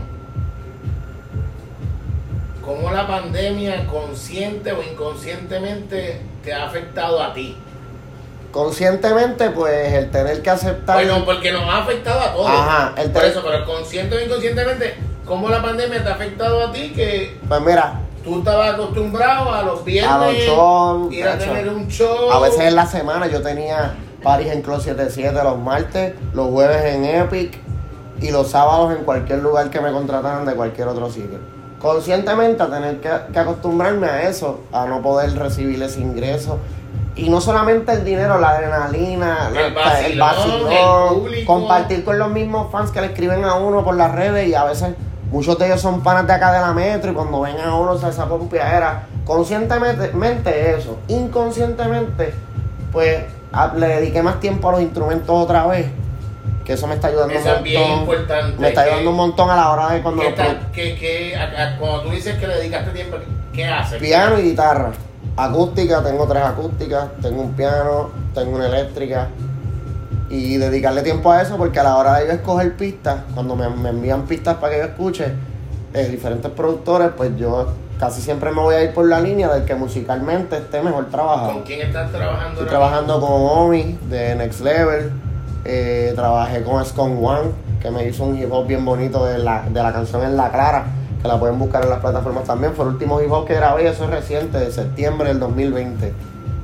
¿Cómo 2.64 2.92
la 2.92 3.08
pandemia 3.08 3.88
consciente 3.88 4.72
o 4.72 4.84
inconscientemente 4.84 6.22
te 6.44 6.54
ha 6.54 6.66
afectado 6.66 7.22
a 7.22 7.34
ti? 7.34 7.58
Conscientemente, 8.52 9.50
pues 9.50 9.94
el 9.94 10.12
tener 10.12 10.42
que 10.42 10.50
aceptar. 10.50 11.04
Bueno, 11.04 11.26
porque 11.26 11.52
nos 11.52 11.64
ha 11.64 11.80
afectado 11.80 12.20
a 12.20 12.34
todos. 12.34 12.50
Ajá, 12.50 12.94
el 12.98 13.12
Por 13.12 13.24
eso, 13.24 13.42
pero 13.44 13.66
consciente 13.66 14.16
o 14.16 14.22
inconscientemente, 14.22 14.96
¿cómo 15.26 15.50
la 15.50 15.62
pandemia 15.62 16.04
te 16.04 16.10
ha 16.10 16.14
afectado 16.14 16.68
a 16.68 16.72
ti? 16.72 16.92
Que 16.96 17.40
Pues 17.48 17.62
mira, 17.62 18.02
tú 18.24 18.40
estabas 18.40 18.76
acostumbrado 18.76 19.52
a 19.54 19.64
los 19.64 19.84
viernes, 19.84 20.12
A 20.12 20.26
los 20.28 20.36
shows, 20.36 21.14
ir 21.14 21.28
a 21.28 21.38
tener 21.38 21.70
un 21.70 21.88
show. 21.88 22.32
A 22.32 22.40
veces 22.40 22.60
en 22.60 22.76
la 22.76 22.86
semana 22.86 23.28
yo 23.28 23.42
tenía 23.42 23.96
paris 24.22 24.48
en 24.52 24.62
Club 24.62 24.82
77 24.82 25.34
los 25.44 25.58
martes, 25.58 26.14
los 26.34 26.50
jueves 26.50 26.86
en 26.94 27.06
Epic 27.06 27.71
y 28.22 28.32
los 28.32 28.50
sábados 28.50 28.96
en 28.96 29.04
cualquier 29.04 29.40
lugar 29.40 29.70
que 29.70 29.82
me 29.82 29.92
contrataran 29.92 30.46
de 30.46 30.54
cualquier 30.54 30.88
otro 30.88 31.10
sitio. 31.10 31.40
Conscientemente 31.80 32.62
a 32.62 32.70
tener 32.70 33.02
que, 33.02 33.10
que 33.34 33.40
acostumbrarme 33.40 34.08
a 34.08 34.30
eso, 34.30 34.62
a 34.72 34.86
no 34.86 35.02
poder 35.02 35.34
recibir 35.38 35.82
ese 35.82 36.00
ingreso. 36.00 36.60
Y 37.16 37.30
no 37.30 37.42
solamente 37.42 37.92
el 37.92 38.06
dinero, 38.06 38.40
la 38.40 38.52
adrenalina, 38.52 39.50
El 40.06 40.18
vacilón, 40.20 41.34
el 41.34 41.46
compartir 41.46 42.06
con 42.06 42.18
los 42.18 42.30
mismos 42.30 42.72
fans 42.72 42.92
que 42.92 43.02
le 43.02 43.08
escriben 43.08 43.44
a 43.44 43.56
uno 43.56 43.84
por 43.84 43.96
las 43.96 44.14
redes 44.14 44.48
y 44.48 44.54
a 44.54 44.64
veces 44.64 44.96
muchos 45.32 45.58
de 45.58 45.66
ellos 45.66 45.82
son 45.82 46.02
panas 46.02 46.28
de 46.28 46.34
acá 46.34 46.54
de 46.54 46.62
la 46.62 46.74
metro 46.74 47.12
y 47.12 47.14
cuando 47.16 47.42
ven 47.42 47.60
a 47.60 47.76
uno 47.76 47.98
se 47.98 48.08
esa 48.08 48.28
pompeadera. 48.28 49.08
Conscientemente 49.26 50.12
mente 50.14 50.76
eso, 50.78 51.00
inconscientemente 51.08 52.34
pues 52.92 53.24
le 53.76 53.88
dediqué 53.88 54.22
más 54.22 54.40
tiempo 54.40 54.70
a 54.70 54.74
los 54.74 54.82
instrumentos 54.82 55.30
otra 55.30 55.66
vez, 55.68 55.88
que 56.72 56.76
eso 56.76 56.88
me 56.88 56.96
está 56.96 57.08
ayudando 57.10 57.34
Eso 57.34 57.50
un 57.50 57.56
es 57.58 57.64
bien 57.64 57.82
montón. 57.82 58.00
importante, 58.00 58.58
Me 58.62 58.70
está 58.70 58.84
que- 58.84 58.90
ayudando 58.90 59.10
un 59.12 59.16
montón 59.18 59.50
a 59.50 59.56
la 59.58 59.72
hora 59.72 59.90
de 59.92 60.02
cuando 60.02 60.22
¿Qué 60.22 60.30
los 60.30 60.38
tal? 60.38 60.68
¿Qué- 60.74 60.96
qué- 60.96 61.36
a- 61.36 61.44
a- 61.74 61.78
cuando 61.78 62.04
tú 62.04 62.10
dices 62.12 62.38
que 62.38 62.48
le 62.48 62.56
dedicaste 62.56 62.92
tiempo, 62.92 63.18
¿qué 63.54 63.66
haces? 63.66 64.00
Piano 64.00 64.40
y 64.40 64.44
guitarra. 64.44 64.92
Acústica, 65.36 66.02
tengo 66.02 66.26
tres 66.28 66.44
acústicas, 66.44 67.10
tengo 67.22 67.42
un 67.42 67.52
piano, 67.54 68.10
tengo 68.34 68.56
una 68.56 68.68
eléctrica. 68.68 69.28
Y 70.30 70.56
dedicarle 70.58 71.02
tiempo 71.02 71.30
a 71.32 71.42
eso 71.42 71.58
porque 71.58 71.78
a 71.80 71.84
la 71.84 71.98
hora 71.98 72.20
de 72.20 72.28
yo 72.28 72.32
escoger 72.34 72.78
pistas, 72.78 73.18
cuando 73.34 73.54
me, 73.58 73.68
me 73.70 73.90
envían 73.90 74.22
pistas 74.26 74.56
para 74.56 74.72
que 74.74 74.80
yo 74.80 74.86
escuche, 74.86 75.26
eh, 75.94 76.08
diferentes 76.10 76.50
productores, 76.52 77.10
pues 77.18 77.32
yo 77.36 77.68
casi 78.00 78.22
siempre 78.22 78.50
me 78.52 78.62
voy 78.62 78.76
a 78.76 78.82
ir 78.84 78.94
por 78.94 79.06
la 79.10 79.20
línea 79.20 79.50
del 79.50 79.66
que 79.66 79.76
musicalmente 79.76 80.56
esté 80.58 80.82
mejor 80.82 81.08
trabajado. 81.10 81.52
¿Con 81.54 81.64
quién 81.64 81.82
estás 81.82 82.10
trabajando? 82.12 82.52
Estoy 82.54 82.68
trabajando 82.68 83.20
con 83.20 83.30
Omi 83.34 84.00
de 84.10 84.36
Next 84.36 84.62
Level. 84.62 85.12
Eh, 85.66 86.14
trabajé 86.16 86.64
con 86.64 86.84
Scone 86.84 87.16
One, 87.16 87.52
que 87.82 87.92
me 87.92 88.08
hizo 88.08 88.24
un 88.24 88.38
hip 88.38 88.52
hop 88.52 88.68
bien 88.68 88.84
bonito 88.86 89.26
de 89.26 89.38
la, 89.38 89.64
de 89.70 89.84
la 89.84 89.94
canción 89.94 90.24
En 90.24 90.38
La 90.38 90.52
Clara, 90.52 90.86
que 91.22 91.28
la 91.28 91.40
pueden 91.40 91.60
buscar 91.60 91.84
en 91.84 91.90
las 91.90 92.00
plataformas 92.00 92.46
también. 92.46 92.74
Fue 92.74 92.86
el 92.86 92.92
último 92.92 93.22
hip 93.22 93.32
hop 93.32 93.46
que 93.46 93.56
grabé, 93.56 93.88
eso 93.88 94.06
es 94.06 94.10
reciente, 94.10 94.58
de 94.58 94.72
septiembre 94.72 95.30
del 95.30 95.40
2020. 95.40 96.14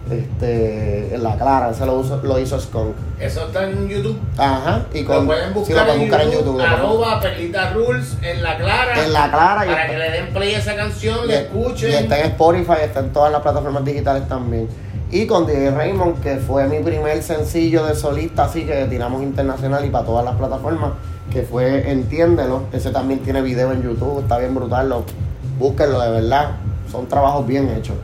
Este, 0.10 1.16
en 1.16 1.24
La 1.24 1.36
Clara, 1.36 1.70
ese 1.72 1.86
lo, 1.86 1.96
uso- 2.00 2.22
lo 2.24 2.40
hizo 2.40 2.60
Scone. 2.60 2.92
Eso 3.20 3.48
está 3.48 3.70
en 3.70 3.88
YouTube. 3.88 4.18
Ajá, 4.38 4.86
y 4.94 5.04
con, 5.04 5.18
lo 5.18 5.26
pueden 5.26 5.48
sí, 5.50 5.54
buscar, 5.60 5.78
lo 5.78 5.84
pueden 5.86 6.02
en, 6.02 6.08
buscar 6.08 6.26
YouTube, 6.26 6.38
en 6.40 6.46
YouTube. 6.46 6.56
pueden- 6.56 6.72
Arroba 6.74 7.20
Perlita 7.22 7.70
Rules 7.74 8.18
en 8.22 8.44
la 8.44 8.58
clara. 8.58 9.04
En 9.04 9.14
La 9.14 9.30
Clara 9.30 9.56
Para 9.66 9.66
está- 9.84 9.88
que 9.88 9.98
le 9.98 10.12
den 10.12 10.34
play 10.34 10.54
a 10.56 10.60
esa 10.60 10.76
canción, 10.76 11.28
le 11.28 11.36
escuchen. 11.44 11.92
Y 11.92 11.94
está 11.96 12.20
en 12.20 12.26
Spotify, 12.28 12.74
está 12.84 13.00
en 13.02 13.12
todas 13.14 13.32
las 13.32 13.42
plataformas 13.42 13.84
digitales 13.86 14.28
también. 14.28 14.68
Y 15.12 15.26
con 15.26 15.46
DJ 15.48 15.72
Raymond, 15.72 16.22
que 16.22 16.36
fue 16.38 16.68
mi 16.68 16.80
primer 16.80 17.22
sencillo 17.24 17.86
de 17.86 17.96
solista, 17.96 18.44
así 18.46 18.66
que 18.66 18.86
tiramos 18.86 19.24
internacional 19.24 19.86
y 19.86 19.90
para 19.90 20.06
todas 20.06 20.26
las 20.26 20.36
plataformas, 20.36 20.92
que 21.32 21.44
fue 21.44 21.90
Entiéndelo. 21.92 22.64
Ese 22.74 22.90
también 22.92 23.20
tiene 23.22 23.42
video 23.42 23.72
en 23.72 23.82
YouTube, 23.84 24.20
está 24.22 24.38
bien 24.38 24.54
brutal. 24.54 24.90
Lo, 24.90 25.04
búsquenlo 25.60 26.00
de 26.02 26.12
verdad. 26.12 26.52
Son 26.92 27.08
trabajos 27.08 27.46
bien 27.48 27.70
hechos. 27.70 27.96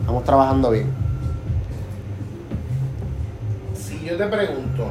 Estamos 0.00 0.24
trabajando 0.24 0.70
bien. 0.70 0.90
Yo 4.08 4.16
te 4.16 4.26
pregunto 4.26 4.90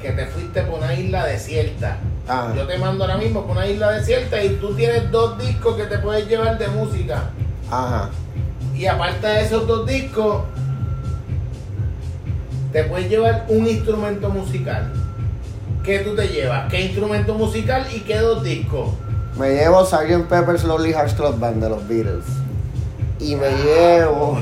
que 0.00 0.10
te 0.12 0.26
fuiste 0.26 0.62
por 0.62 0.78
una 0.80 0.94
isla 0.94 1.24
desierta, 1.26 1.96
Ah. 2.28 2.52
yo 2.56 2.66
te 2.66 2.78
mando 2.78 3.04
ahora 3.04 3.16
mismo 3.18 3.42
por 3.42 3.56
una 3.56 3.66
isla 3.66 3.90
desierta 3.92 4.42
y 4.42 4.50
tú 4.56 4.74
tienes 4.74 5.10
dos 5.10 5.38
discos 5.38 5.76
que 5.76 5.84
te 5.84 5.98
puedes 5.98 6.26
llevar 6.28 6.58
de 6.58 6.68
música. 6.68 7.24
Ajá. 7.70 8.10
Y 8.74 8.86
aparte 8.86 9.26
de 9.26 9.42
esos 9.42 9.66
dos 9.66 9.86
discos, 9.86 10.42
te 12.72 12.84
puedes 12.84 13.08
llevar 13.08 13.44
un 13.48 13.66
instrumento 13.66 14.28
musical. 14.30 14.90
¿Qué 15.84 15.98
tú 16.00 16.14
te 16.14 16.28
llevas? 16.28 16.68
¿Qué 16.70 16.80
instrumento 16.86 17.34
musical 17.34 17.86
y 17.94 18.00
qué 18.00 18.18
dos 18.18 18.42
discos? 18.42 18.88
Me 19.38 19.50
llevo 19.50 19.84
Sgt. 19.84 20.28
Pepper's 20.28 20.64
Lonely 20.64 20.92
Hearts 20.92 21.14
Club 21.14 21.38
Band 21.38 21.62
de 21.62 21.68
los 21.68 21.86
Beatles. 21.86 22.24
Y 23.20 23.36
me 23.36 23.50
llevo. 23.50 24.38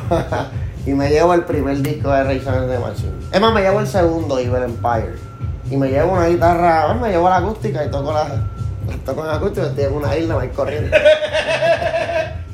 Y 0.87 0.91
me 0.91 1.09
llevo 1.11 1.35
el 1.35 1.45
primer 1.45 1.79
disco 1.79 2.11
de 2.11 2.25
Rage 2.25 2.49
Against 2.49 2.71
the 2.71 2.79
Machine. 2.79 3.13
Es 3.33 3.41
más, 3.41 3.53
me 3.55 3.61
llevo 3.63 3.81
el 3.81 3.87
segundo, 3.87 4.39
Evil 4.39 4.63
Empire. 4.65 5.15
Y 5.71 5.77
me 5.77 5.89
llevo 5.89 6.13
una 6.13 6.27
guitarra, 6.27 6.93
me 6.95 7.09
llevo 7.11 7.29
la 7.29 7.37
acústica 7.37 7.85
y 7.85 7.91
toco 7.91 8.13
la. 8.13 8.27
Toco 9.07 9.25
en 9.25 9.31
acústica, 9.31 9.67
estoy 9.69 9.85
en 9.85 9.93
una 9.95 10.17
isla, 10.17 10.35
me 10.37 10.47
voy 10.47 10.55
corriendo. 10.55 10.97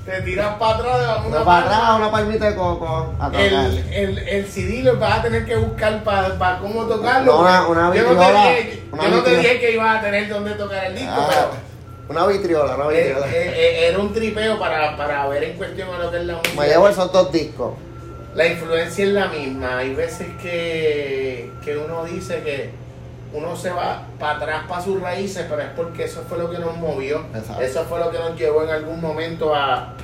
Te 0.05 0.23
tiras 0.23 0.55
para 0.59 0.77
atrás, 0.79 1.23
de 1.23 1.29
Una 1.29 1.45
para 1.45 1.67
atrás, 1.67 1.81
una 1.99 2.11
palmita 2.11 2.47
de 2.47 2.55
coco 2.57 3.13
a 3.21 3.27
tocar. 3.27 3.41
El, 3.43 3.79
el, 3.93 4.19
el 4.19 4.47
CD 4.47 4.83
lo 4.83 4.99
vas 4.99 5.19
a 5.19 5.23
tener 5.23 5.45
que 5.45 5.57
buscar 5.57 6.03
para 6.03 6.59
cómo 6.61 6.85
tocarlo. 6.85 7.33
No, 7.35 7.41
una- 7.41 7.67
una 7.69 7.95
yo 7.95 8.03
no 8.05 8.09
te 8.09 8.15
vitriola, 8.15 8.45
dije, 8.49 8.83
yo 9.03 9.09
no 9.09 9.23
te 9.23 9.37
dije 9.37 9.61
que 9.61 9.73
ibas 9.73 9.99
a 9.99 10.01
tener 10.01 10.29
dónde 10.31 10.53
tocar 10.53 10.85
el 10.87 10.95
disco, 10.95 11.13
Ah, 11.15 11.27
pero 11.29 11.51
una 12.09 12.27
vitriola, 12.27 12.75
una 12.77 12.85
eh, 12.95 13.03
vitriola. 13.05 13.27
eh, 13.27 13.33
eh, 13.55 13.89
era 13.89 13.99
un 13.99 14.13
tripeo 14.15 14.59
para, 14.59 14.97
para 14.97 15.27
ver 15.29 15.45
en 15.45 15.57
cuestión 15.59 15.91
a 15.95 15.99
lo 15.99 16.11
que 16.11 16.17
es 16.17 16.25
la 16.25 16.37
música. 16.37 16.59
Me 16.61 16.69
llevo 16.69 16.89
esos 16.89 17.13
dos 17.13 17.31
discos. 17.31 17.73
La 18.35 18.47
influencia 18.47 19.05
es 19.05 19.13
la 19.13 19.29
misma. 19.29 19.79
Hay 19.79 19.95
veces 19.95 20.29
que, 20.43 21.51
que 21.65 21.77
uno 21.77 22.05
dice 22.05 22.43
que 22.43 22.71
uno 23.33 23.57
se 23.57 23.71
va 23.71 24.07
para 24.19 24.37
atrás 24.37 24.63
para 24.69 24.83
sus 24.83 25.01
raíces, 25.01 25.47
pero 25.49 25.63
es 25.63 25.69
porque 25.77 26.05
eso 26.05 26.23
fue 26.29 26.39
lo 26.39 26.51
que 26.51 26.59
nos 26.59 26.77
movió. 26.77 27.25
Exacto. 27.35 27.63
Eso 27.63 27.85
fue 27.85 27.99
lo 27.99 28.11
que 28.11 28.19
nos 28.19 28.39
llevó 28.39 28.63
en 28.65 28.71
algún 28.71 29.01
momento 29.01 29.55
a, 29.55 29.95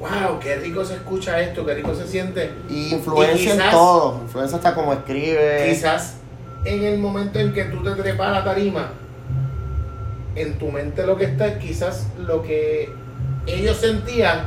wow, 0.00 0.38
qué 0.40 0.56
rico 0.56 0.84
se 0.84 0.94
escucha 0.94 1.40
esto, 1.40 1.64
qué 1.64 1.74
rico 1.74 1.94
se 1.94 2.06
siente. 2.06 2.50
Y 2.68 2.94
influencia 2.94 3.34
Y 3.36 3.56
quizás- 3.56 3.64
en 3.66 3.70
todo. 3.70 4.20
Influencia 4.22 4.56
hasta 4.58 4.74
como 4.74 4.92
escribe. 4.92 5.66
Quizás 5.70 6.16
en 6.64 6.84
el 6.84 6.98
momento 6.98 7.38
en 7.40 7.52
que 7.52 7.64
tú 7.64 7.82
te 7.82 7.90
trepas 7.92 8.28
a 8.28 8.30
la 8.32 8.44
tarima, 8.44 8.90
en 10.34 10.58
tu 10.58 10.70
mente 10.70 11.04
lo 11.06 11.16
que 11.16 11.24
está 11.24 11.46
es 11.48 11.58
quizás 11.58 12.06
lo 12.18 12.42
que 12.42 12.88
ellos 13.46 13.76
sentían 13.76 14.46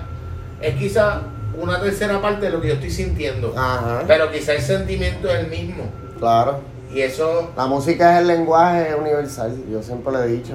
es 0.62 0.76
quizás 0.76 1.18
una 1.58 1.80
tercera 1.82 2.22
parte 2.22 2.46
de 2.46 2.52
lo 2.52 2.62
que 2.62 2.70
yo 2.70 2.74
estoy 2.76 2.92
sintiendo. 2.92 3.54
Ajá. 3.58 4.04
Pero 4.08 4.32
quizás 4.32 4.56
el 4.56 4.62
sentimiento 4.62 5.30
es 5.30 5.40
el 5.42 5.48
mismo. 5.48 5.84
Claro. 6.20 6.60
Y 6.94 7.02
eso, 7.02 7.52
La 7.58 7.66
música 7.66 8.14
es 8.16 8.22
el 8.22 8.28
lenguaje 8.28 8.96
universal, 8.96 9.54
yo 9.70 9.84
siempre 9.84 10.14
lo 10.14 10.24
he 10.24 10.28
dicho. 10.28 10.54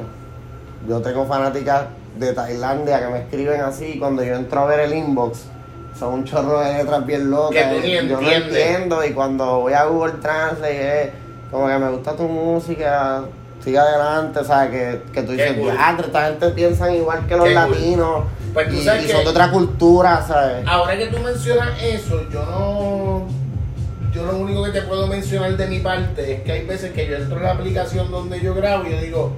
Yo 0.89 1.01
tengo 1.03 1.27
fanáticas 1.27 1.85
de 2.19 2.33
Tailandia 2.33 3.01
que 3.01 3.09
me 3.13 3.19
escriben 3.21 3.61
así 3.61 3.99
cuando 3.99 4.23
yo 4.23 4.35
entro 4.35 4.61
a 4.61 4.67
ver 4.67 4.81
el 4.81 4.95
inbox. 4.95 5.45
Son 5.99 6.15
un 6.15 6.25
chorro 6.25 6.61
de 6.61 6.73
letras 6.79 7.05
bien 7.05 7.31
locas. 7.31 7.63
Que 7.63 7.75
tú 7.75 7.81
ni 7.87 8.09
yo 8.09 8.21
no 8.21 8.31
entiendo 8.31 9.05
y 9.05 9.13
cuando 9.13 9.61
voy 9.61 9.75
a 9.75 9.85
Google 9.85 10.15
Translate 10.23 11.03
es 11.03 11.11
como 11.51 11.67
que 11.67 11.79
me 11.79 11.91
gusta 11.91 12.17
tu 12.17 12.23
música, 12.23 13.23
sigue 13.63 13.79
adelante, 13.79 14.43
¿sabes? 14.45 14.71
Que, 14.71 15.03
que 15.13 15.23
tú 15.23 15.33
Qué 15.37 15.43
dices, 15.43 15.59
cool. 15.59 15.73
"Diantre, 15.73 16.07
esta 16.07 16.27
gente 16.27 16.51
piensa 16.51 16.95
igual 16.95 17.27
que 17.27 17.37
los 17.37 17.49
Qué 17.49 17.55
cool. 17.55 17.65
Pues 18.53 18.69
tú 18.69 18.75
y, 18.77 18.85
sabes 18.85 19.05
y 19.05 19.07
que- 19.07 19.13
son 19.13 19.25
de 19.25 19.31
otra 19.31 19.51
cultura, 19.51 20.25
¿sabes? 20.27 20.67
ahora 20.67 20.97
que 20.97 21.07
tú 21.07 21.19
mencionas 21.19 21.83
eso, 21.83 22.29
yo 22.33 22.45
no. 22.45 23.27
Yo 24.13 24.25
lo 24.25 24.39
único 24.39 24.65
que 24.65 24.73
te 24.73 24.83
puedo 24.83 25.07
mencionar 25.07 25.57
de 25.57 25.67
mi 25.69 25.79
parte 25.79 26.33
es 26.33 26.41
que 26.43 26.51
hay 26.51 26.67
veces 26.67 26.91
que 26.93 27.07
yo 27.07 27.17
entro 27.17 27.37
en 27.37 27.45
la 27.45 27.53
aplicación 27.53 28.11
donde 28.11 28.41
yo 28.41 28.55
grabo 28.55 28.85
y 28.87 28.91
yo 28.91 29.01
digo, 29.01 29.33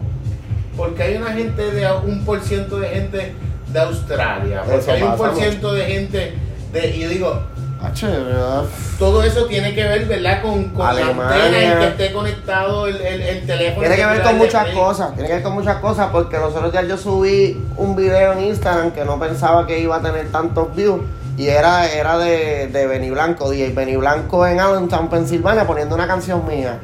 porque 0.79 1.03
hay 1.03 1.17
una 1.17 1.33
gente 1.33 1.71
de 1.73 1.87
un 2.07 2.25
por 2.25 2.41
ciento 2.41 2.81
de 2.81 2.89
gente 2.89 3.35
de 3.69 3.79
Australia, 3.79 4.63
porque 4.65 4.79
Eso 4.79 4.93
hay 4.93 5.03
un 5.03 5.17
por 5.17 5.35
ciento 5.35 5.75
de 5.75 5.85
gente 5.85 6.33
de. 6.73 6.89
Y 6.97 7.01
yo 7.01 7.09
digo, 7.11 7.43
¿verdad? 7.83 8.63
todo 8.99 9.23
eso 9.23 9.47
tiene 9.47 9.75
que 9.75 9.83
ver, 9.85 10.07
¿verdad? 10.07 10.43
Con, 10.43 10.69
con 10.71 10.85
la 10.95 11.07
antena 11.07 11.59
en 11.63 11.79
que 11.79 11.87
esté 11.89 12.13
conectado 12.13 12.87
el, 12.87 12.97
el, 13.01 13.21
el 13.23 13.47
teléfono. 13.47 13.81
Tiene 13.81 13.97
que 13.97 14.07
ver 14.07 14.23
con 14.23 14.39
muchas 14.39 14.69
cosas, 14.69 15.13
tiene 15.15 15.29
que 15.29 15.35
ver 15.35 15.43
con 15.43 15.53
muchas 15.55 15.77
cosas 15.77 16.09
porque 16.13 16.37
los 16.39 16.55
otros 16.55 16.73
días 16.73 16.87
yo 16.89 16.97
subí 16.97 17.61
un 17.77 17.97
video 17.97 18.33
en 18.33 18.45
Instagram 18.45 18.93
que 18.93 19.05
no 19.05 19.19
pensaba 19.19 19.67
que 19.67 19.79
iba 19.81 19.97
a 19.97 20.01
tener 20.01 20.31
tantos 20.31 20.75
views 20.75 21.01
y 21.37 21.49
era, 21.49 21.91
era 21.91 22.19
de, 22.19 22.69
de 22.69 22.87
Benny 22.87 23.11
Blanco, 23.11 23.51
DJ 23.51 23.73
Benny 23.73 23.97
Blanco 23.97 24.47
en 24.47 24.61
Allentown, 24.61 25.09
Pensilvania, 25.09 25.67
poniendo 25.67 25.95
una 25.95 26.07
canción 26.07 26.47
mía. 26.47 26.79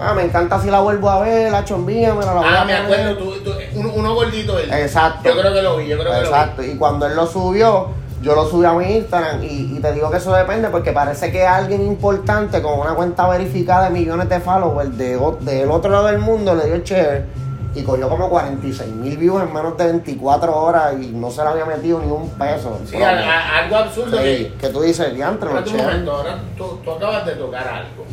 Ah, 0.00 0.12
me 0.12 0.22
encanta 0.22 0.60
si 0.60 0.70
la 0.70 0.80
vuelvo 0.80 1.08
a 1.08 1.20
ver, 1.20 1.52
la 1.52 1.64
chombía, 1.64 2.12
me 2.14 2.24
la 2.24 2.32
voy 2.34 2.44
Ah, 2.46 2.64
me 2.64 2.74
acuerdo, 2.74 3.16
tú, 3.16 3.32
tú- 3.44 3.54
uno, 3.74 3.92
uno 3.94 4.14
gordito 4.14 4.58
él. 4.58 4.70
Exacto. 4.72 5.28
Yo 5.28 5.40
creo 5.40 5.52
que 5.54 5.62
lo 5.62 5.76
vi, 5.76 5.86
yo 5.86 5.98
creo 5.98 6.12
que 6.12 6.18
Exacto, 6.18 6.62
y 6.64 6.74
cuando 6.76 7.06
él 7.06 7.14
lo 7.14 7.26
subió, 7.26 7.90
yo 8.24 8.34
lo 8.34 8.46
subí 8.48 8.64
a 8.64 8.72
mi 8.72 8.96
Instagram 8.96 9.42
y, 9.44 9.76
y 9.76 9.78
te 9.80 9.92
digo 9.92 10.10
que 10.10 10.16
eso 10.16 10.32
depende 10.34 10.68
porque 10.70 10.92
parece 10.92 11.30
que 11.30 11.46
alguien 11.46 11.82
importante 11.82 12.60
con 12.62 12.78
una 12.80 12.94
cuenta 12.94 13.28
verificada 13.28 13.84
de 13.84 13.90
millones 13.90 14.28
de 14.28 14.40
followers 14.40 14.96
de, 14.96 15.18
del 15.40 15.70
otro 15.70 15.90
lado 15.90 16.06
del 16.06 16.18
mundo 16.18 16.54
le 16.54 16.64
dio 16.66 16.76
share 16.78 17.26
y 17.74 17.82
cogió 17.82 18.08
como 18.08 18.28
46 18.30 18.88
mil 18.92 19.16
views 19.18 19.42
en 19.42 19.52
menos 19.52 19.76
de 19.76 19.84
24 19.86 20.56
horas 20.56 20.94
y 21.00 21.08
no 21.08 21.30
se 21.30 21.42
le 21.42 21.48
había 21.48 21.64
metido 21.66 21.98
ni 22.00 22.10
un 22.10 22.30
peso. 22.30 22.78
Sí, 22.88 23.02
a- 23.02 23.10
a- 23.10 23.58
algo 23.58 23.76
absurdo 23.76 24.16
que... 24.18 24.36
Sí, 24.38 24.54
que 24.60 24.68
tú 24.68 24.80
dices, 24.82 25.12
diantre, 25.14 25.50
share". 25.66 25.76
momento, 25.84 26.12
ahora 26.12 26.38
tú, 26.56 26.78
tú 26.84 26.90
acabas 26.92 27.26
de 27.26 27.32
tocar 27.32 27.66
algo. 27.68 28.04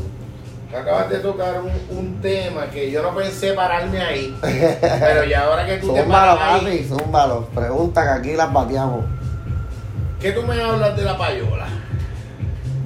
Tú 0.72 0.78
acabas 0.78 1.10
de 1.10 1.18
tocar 1.20 1.62
un, 1.62 1.98
un 1.98 2.22
tema 2.22 2.66
que 2.72 2.90
yo 2.90 3.04
no 3.04 3.14
pensé 3.16 3.54
pararme 3.54 4.02
ahí. 4.02 4.36
pero 4.42 5.26
ya 5.26 5.44
ahora 5.46 5.66
que 5.66 5.78
tú 5.78 5.88
te 5.94 6.02
Zúmbalo, 6.02 6.38
paras 6.40 6.54
papi, 6.60 6.66
ahí, 6.72 6.84
zúmbalo. 6.84 7.46
Pregunta 7.54 8.04
que 8.04 8.10
aquí 8.10 8.34
las 8.36 8.52
bateamos. 8.52 9.06
¿Qué 10.22 10.32
tú 10.32 10.44
me 10.44 10.62
hablas 10.62 10.96
de 10.96 11.04
la 11.04 11.18
payola? 11.18 11.66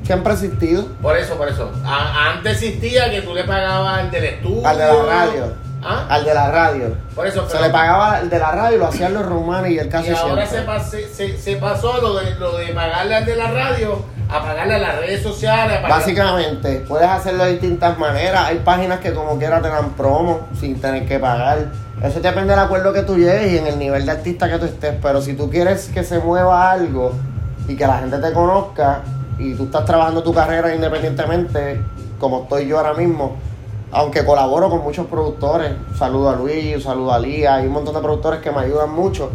Siempre 0.04 0.32
ha 0.32 0.36
existido. 0.36 0.86
Por 1.02 1.18
eso, 1.18 1.36
por 1.36 1.48
eso. 1.50 1.72
A- 1.84 2.32
antes 2.34 2.62
existía 2.62 3.10
que 3.10 3.22
tú 3.24 3.34
le 3.34 3.44
pagabas 3.44 4.00
al 4.00 4.12
del 4.12 4.24
estudio. 4.26 4.68
Al 4.68 4.78
de 4.78 4.86
la 4.86 5.04
radio. 5.04 5.54
¿Ah? 5.88 6.06
Al 6.10 6.26
de 6.26 6.34
la 6.34 6.52
radio. 6.52 6.96
Por 7.16 7.28
eso, 7.28 7.46
Se 7.48 7.54
pero- 7.54 7.66
le 7.66 7.70
pagaba 7.72 8.20
el 8.20 8.30
de 8.30 8.40
la 8.40 8.52
radio 8.52 8.78
lo 8.80 8.88
hacían 8.88 9.14
los 9.14 9.24
rumanos 9.26 9.70
y 9.70 9.78
casi 9.90 10.10
Y 10.10 10.14
ahora 10.16 10.44
se, 10.46 10.52
siempre. 10.54 10.76
pase- 10.76 11.08
se, 11.14 11.38
se 11.38 11.56
pasó 11.58 12.00
lo 12.02 12.16
de, 12.20 12.36
lo 12.36 12.58
de 12.58 12.68
pagarle 12.74 13.16
al 13.16 13.26
de 13.26 13.36
la 13.36 13.52
radio 13.52 14.04
a 14.28 14.42
pagarle 14.42 14.76
a 14.76 14.80
las 14.80 14.96
redes 14.98 15.22
sociales. 15.22 15.78
A 15.78 15.82
pagar- 15.84 16.00
Básicamente, 16.00 16.84
puedes 16.88 17.08
hacerlo 17.08 17.44
de 17.46 17.52
distintas 17.54 17.98
maneras. 18.00 18.46
Hay 18.48 18.60
páginas 18.66 19.00
que 19.00 19.14
como 19.14 19.38
quiera 19.38 19.62
te 19.62 19.70
dan 19.70 19.92
promo 19.92 20.48
sin 20.60 20.80
tener 20.82 21.08
que 21.08 21.20
pagar. 21.20 21.66
Eso 22.04 22.20
depende 22.20 22.52
del 22.52 22.60
acuerdo 22.60 22.92
que 22.92 23.04
tú 23.04 23.16
lleves 23.16 23.54
y 23.54 23.58
en 23.58 23.68
el 23.68 23.80
nivel 23.80 24.06
de 24.06 24.12
artista 24.12 24.50
que 24.50 24.60
tú 24.60 24.66
estés. 24.66 24.96
Pero 25.02 25.22
si 25.22 25.34
tú 25.34 25.50
quieres 25.50 25.88
que 25.90 26.04
se 26.04 26.20
mueva 26.20 26.72
algo 26.72 27.14
y 27.68 27.76
que 27.76 27.88
la 27.88 28.00
gente 28.00 28.18
te 28.18 28.34
conozca 28.34 29.02
y 29.40 29.54
tú 29.54 29.66
estás 29.66 29.86
trabajando 29.86 30.22
tu 30.22 30.34
carrera 30.34 30.76
independientemente, 30.76 31.82
como 32.20 32.44
estoy 32.44 32.68
yo 32.68 32.78
ahora 32.78 32.94
mismo, 32.94 33.38
aunque 33.92 34.26
colaboro 34.26 34.70
con 34.70 34.84
muchos 34.84 35.08
productores, 35.08 35.72
saludo 35.98 36.30
a 36.30 36.36
Luis, 36.36 36.84
saludo 36.84 37.14
a 37.14 37.20
Lía, 37.20 37.56
hay 37.56 37.68
un 37.68 37.74
montón 37.74 37.94
de 37.96 38.02
productores 38.02 38.42
que 38.42 38.52
me 38.52 38.60
ayudan 38.60 38.92
mucho. 38.92 39.32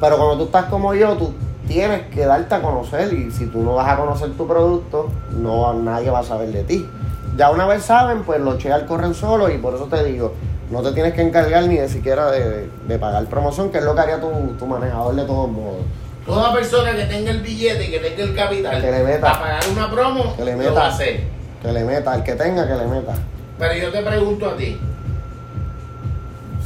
Pero 0.00 0.16
cuando 0.16 0.36
tú 0.38 0.44
estás 0.44 0.64
como 0.64 0.94
yo, 0.94 1.16
tú 1.16 1.32
tienes 1.68 2.08
que 2.08 2.26
darte 2.26 2.56
a 2.56 2.60
conocer 2.60 3.12
y 3.12 3.30
si 3.30 3.46
tú 3.46 3.62
no 3.62 3.76
vas 3.76 3.88
a 3.88 3.96
conocer 3.96 4.32
tu 4.32 4.48
producto, 4.48 5.08
no 5.38 5.72
nadie 5.74 6.10
va 6.10 6.18
a 6.18 6.24
saber 6.24 6.50
de 6.50 6.64
ti. 6.64 6.88
Ya 7.36 7.50
una 7.50 7.66
vez 7.66 7.84
saben, 7.84 8.24
pues 8.24 8.40
los 8.40 8.58
cheal 8.58 8.86
corren 8.86 9.14
solo 9.14 9.48
y 9.48 9.58
por 9.58 9.74
eso 9.74 9.84
te 9.84 10.02
digo, 10.02 10.32
no 10.70 10.82
te 10.82 10.92
tienes 10.92 11.14
que 11.14 11.22
encargar 11.22 11.64
ni 11.64 11.76
de 11.76 11.88
siquiera 11.88 12.30
de, 12.30 12.68
de 12.86 12.98
pagar 12.98 13.24
promoción, 13.26 13.70
que 13.70 13.78
es 13.78 13.84
lo 13.84 13.94
que 13.94 14.00
haría 14.00 14.20
tu, 14.20 14.30
tu 14.58 14.66
manejador 14.66 15.14
de 15.16 15.24
todos 15.24 15.50
modos. 15.50 15.82
Toda 16.26 16.52
persona 16.52 16.94
que 16.94 17.04
tenga 17.04 17.30
el 17.30 17.40
billete 17.40 17.86
y 17.86 17.90
que 17.90 17.98
tenga 17.98 18.22
el 18.22 18.34
capital 18.36 18.80
Que 18.80 18.90
le 18.90 19.02
meta. 19.02 19.20
para 19.20 19.40
pagar 19.40 19.62
una 19.72 19.90
promo, 19.90 20.36
Que 20.36 20.44
le 20.44 20.56
lo 20.56 20.74
va 20.74 20.86
a 20.86 20.88
hacer. 20.88 21.22
Que 21.62 21.72
le 21.72 21.84
meta, 21.84 22.14
el 22.14 22.22
que 22.22 22.34
tenga, 22.34 22.66
que 22.68 22.74
le 22.74 22.86
meta. 22.86 23.14
Pero 23.58 23.74
yo 23.74 23.90
te 23.90 24.02
pregunto 24.02 24.48
a 24.50 24.56
ti, 24.56 24.78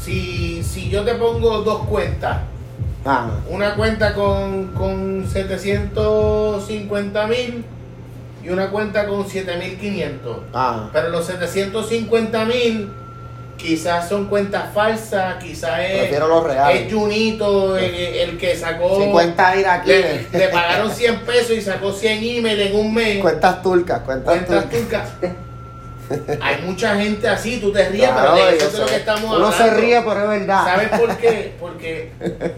si, 0.00 0.62
si 0.62 0.90
yo 0.90 1.02
te 1.04 1.14
pongo 1.14 1.60
dos 1.62 1.84
cuentas, 1.86 2.38
Ah, 3.06 3.28
una 3.50 3.74
cuenta 3.74 4.14
con, 4.14 4.68
con 4.68 5.26
750 5.30 7.26
mil 7.26 7.62
y 8.42 8.48
una 8.48 8.70
cuenta 8.70 9.06
con 9.06 9.28
7500, 9.28 10.38
ah. 10.54 10.88
pero 10.90 11.10
los 11.10 11.26
750 11.26 12.44
mil 12.46 12.90
quizás 13.64 14.08
son 14.08 14.26
cuentas 14.26 14.72
falsas, 14.74 15.42
quizás 15.42 15.80
es, 15.80 15.98
Prefiero 16.00 16.28
los 16.28 16.44
reales. 16.44 16.82
es 16.86 16.92
Junito 16.92 17.78
el, 17.78 17.94
el 17.94 18.36
que 18.38 18.54
sacó... 18.56 19.00
50 19.00 19.56
iraquíes. 19.56 20.30
le, 20.32 20.38
le 20.38 20.48
pagaron 20.48 20.90
100 20.90 21.20
pesos 21.20 21.52
y 21.52 21.62
sacó 21.62 21.90
100 21.92 22.22
emails 22.22 22.70
en 22.70 22.76
un 22.76 22.92
mes. 22.92 23.20
Cuentas 23.22 23.62
turcas, 23.62 24.00
cuentas 24.00 24.34
Cuentas 24.34 24.70
turcas. 24.70 25.08
turcas. 25.20 25.34
Hay 26.42 26.60
mucha 26.66 26.94
gente 26.96 27.26
así, 27.26 27.56
tú 27.58 27.72
te 27.72 27.88
ríes, 27.88 28.10
Claro, 28.10 28.32
pero 28.34 28.46
de 28.50 28.56
eso 28.58 28.66
es 28.68 28.78
lo 28.78 28.86
que 28.86 28.96
estamos 28.96 29.24
Uno 29.24 29.46
hablando. 29.46 29.56
se 29.56 29.70
ríe, 29.80 30.02
pero 30.02 30.20
es 30.20 30.28
verdad. 30.40 30.64
¿Sabes 30.64 30.88
por 31.00 31.16
qué? 31.16 31.54
Porque 31.58 32.12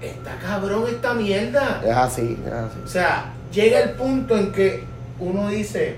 está 0.00 0.34
cabrón 0.42 0.84
esta 0.88 1.14
mierda. 1.14 1.80
Es 1.84 1.96
así, 1.96 2.38
es 2.44 2.52
así. 2.52 2.78
O 2.84 2.88
sea, 2.88 3.32
llega 3.52 3.80
el 3.80 3.90
punto 3.90 4.36
en 4.36 4.50
que 4.50 4.82
uno 5.20 5.48
dice, 5.48 5.96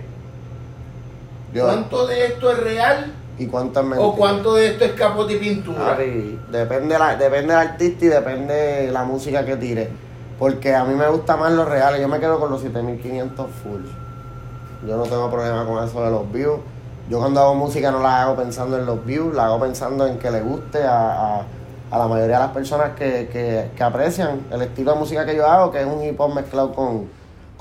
Yo, 1.53 1.65
¿cuánto 1.67 2.07
de 2.07 2.27
esto 2.27 2.51
es 2.51 2.59
real 2.61 3.13
¿Y 3.39 3.47
cuánto 3.47 3.81
es 3.81 3.87
mentira? 3.87 4.09
o 4.09 4.17
cuánto 4.17 4.55
de 4.55 4.69
esto 4.69 4.85
es 4.85 4.93
capote 4.93 5.35
y 5.35 5.39
pintura? 5.39 5.91
Papi, 5.91 6.39
depende, 6.51 6.99
la, 6.99 7.17
depende 7.17 7.55
del 7.55 7.69
artista 7.69 8.05
y 8.05 8.09
depende 8.09 8.91
la 8.93 9.05
música 9.05 9.45
que 9.45 9.57
tire. 9.57 9.91
Porque 10.39 10.75
a 10.75 10.85
mí 10.85 10.95
me 10.95 11.09
gusta 11.09 11.37
más 11.37 11.53
los 11.53 11.69
reales. 11.69 12.01
Yo 12.01 12.09
me 12.09 12.19
quedo 12.21 12.39
con 12.41 12.51
los 12.51 12.61
7500 12.63 13.47
full. 13.63 13.81
Yo 14.89 14.97
no 14.97 15.05
tengo 15.05 15.31
problema 15.31 15.65
con 15.65 15.83
eso 15.85 16.03
de 16.05 16.11
los 16.11 16.31
views. 16.33 16.59
Yo 17.09 17.19
cuando 17.19 17.41
hago 17.41 17.55
música 17.55 17.91
no 17.91 18.01
la 18.01 18.23
hago 18.23 18.37
pensando 18.37 18.79
en 18.79 18.87
los 18.87 19.05
views, 19.05 19.35
la 19.35 19.47
hago 19.47 19.61
pensando 19.61 20.07
en 20.07 20.19
que 20.19 20.31
le 20.31 20.41
guste 20.41 20.83
a, 20.85 21.13
a- 21.41 21.47
a 21.91 21.99
la 21.99 22.07
mayoría 22.09 22.37
de 22.39 22.43
las 22.45 22.53
personas 22.53 22.93
que, 22.97 23.29
que, 23.31 23.71
que 23.77 23.83
aprecian 23.85 24.41
el 24.51 24.63
estilo 24.63 24.93
de 24.95 24.99
música 24.99 25.27
que 25.27 25.37
yo 25.37 25.47
hago, 25.47 25.71
que 25.71 25.81
es 25.83 25.87
un 25.87 26.03
hip 26.03 26.19
hop 26.19 26.35
mezclado 26.35 26.73
con, 26.75 27.07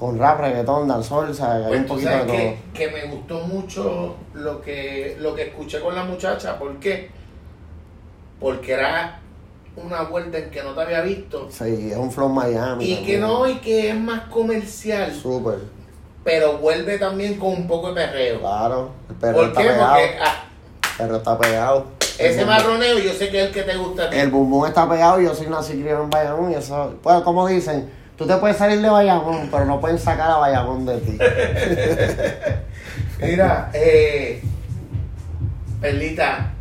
con 0.02 0.18
rap, 0.18 0.40
reggaetón, 0.42 0.88
sea, 1.36 1.54
hay 1.58 1.64
Pues 1.68 1.80
un 1.82 1.86
poquito 1.86 2.10
de 2.10 2.16
sabes 2.16 2.26
todo. 2.28 2.36
que, 2.36 2.58
que 2.74 2.88
me 2.90 3.06
gustó 3.06 3.42
mucho 3.42 4.16
lo 4.34 4.60
que, 4.60 5.16
lo 5.20 5.36
que 5.36 5.44
escuché 5.44 5.80
con 5.80 5.94
la 5.94 6.04
muchacha. 6.04 6.58
¿Por 6.58 6.80
qué? 6.80 7.12
Porque 8.40 8.74
era 8.74 9.20
una 9.76 10.02
vuelta 10.02 10.40
en 10.40 10.50
que 10.50 10.64
no 10.64 10.74
te 10.74 10.82
había 10.82 11.02
visto. 11.02 11.48
Sí, 11.52 11.90
es 11.92 11.98
un 11.98 12.12
flow 12.12 12.30
Miami. 12.30 12.84
Y 12.84 13.06
que 13.06 13.20
no, 13.20 13.48
y 13.48 13.60
que 13.60 13.90
es 13.90 13.96
más 13.96 14.22
comercial. 14.22 15.14
Súper, 15.14 15.60
Pero 16.24 16.58
vuelve 16.58 16.98
también 16.98 17.38
con 17.38 17.50
un 17.50 17.68
poco 17.68 17.94
de 17.94 18.02
perreo. 18.08 18.40
claro. 18.40 18.90
El 19.08 19.16
perro 19.18 19.36
¿Por 19.38 19.46
está 19.50 19.62
qué? 19.62 19.68
pegado. 19.70 19.94
Porque 19.94 20.18
ah, 20.20 20.44
El 20.82 20.98
perro 20.98 21.16
está 21.18 21.38
pegado. 21.38 21.86
ese 22.18 22.44
marroneo 22.46 22.98
yo 22.98 23.14
sé 23.14 23.30
que 23.30 23.40
es 23.42 23.48
el 23.50 23.54
que 23.54 23.62
te 23.62 23.78
gusta 23.78 24.06
a 24.06 24.10
ti. 24.10 24.18
El 24.18 24.32
bumbum 24.32 24.66
está 24.66 24.90
pegado 24.90 25.22
yo 25.22 25.36
soy 25.36 25.46
nací 25.46 25.80
criado 25.80 26.06
en 26.06 26.10
Bayamón 26.10 26.52
y 26.52 26.56
eso, 26.56 26.96
pues 27.04 27.22
como 27.22 27.46
dicen, 27.48 28.01
tú 28.22 28.28
te 28.28 28.38
puedes 28.38 28.56
salir 28.56 28.80
de 28.82 28.90
Bayamón, 28.90 29.50
pero 29.50 29.66
no 29.66 29.82
pueden 29.82 29.98
sacar 29.98 30.30
a 30.30 30.38
Bayamón 30.38 30.86
de 30.86 30.98
ti. 31.00 31.18
Mira, 33.26 33.72
eh, 33.74 34.44
Perlita, 35.80 36.52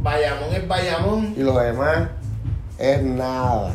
Bayamón 0.00 0.54
es 0.54 0.68
Bayamón. 0.68 1.34
Y 1.36 1.42
lo 1.42 1.58
demás 1.58 2.08
es 2.78 3.02
nada. 3.02 3.74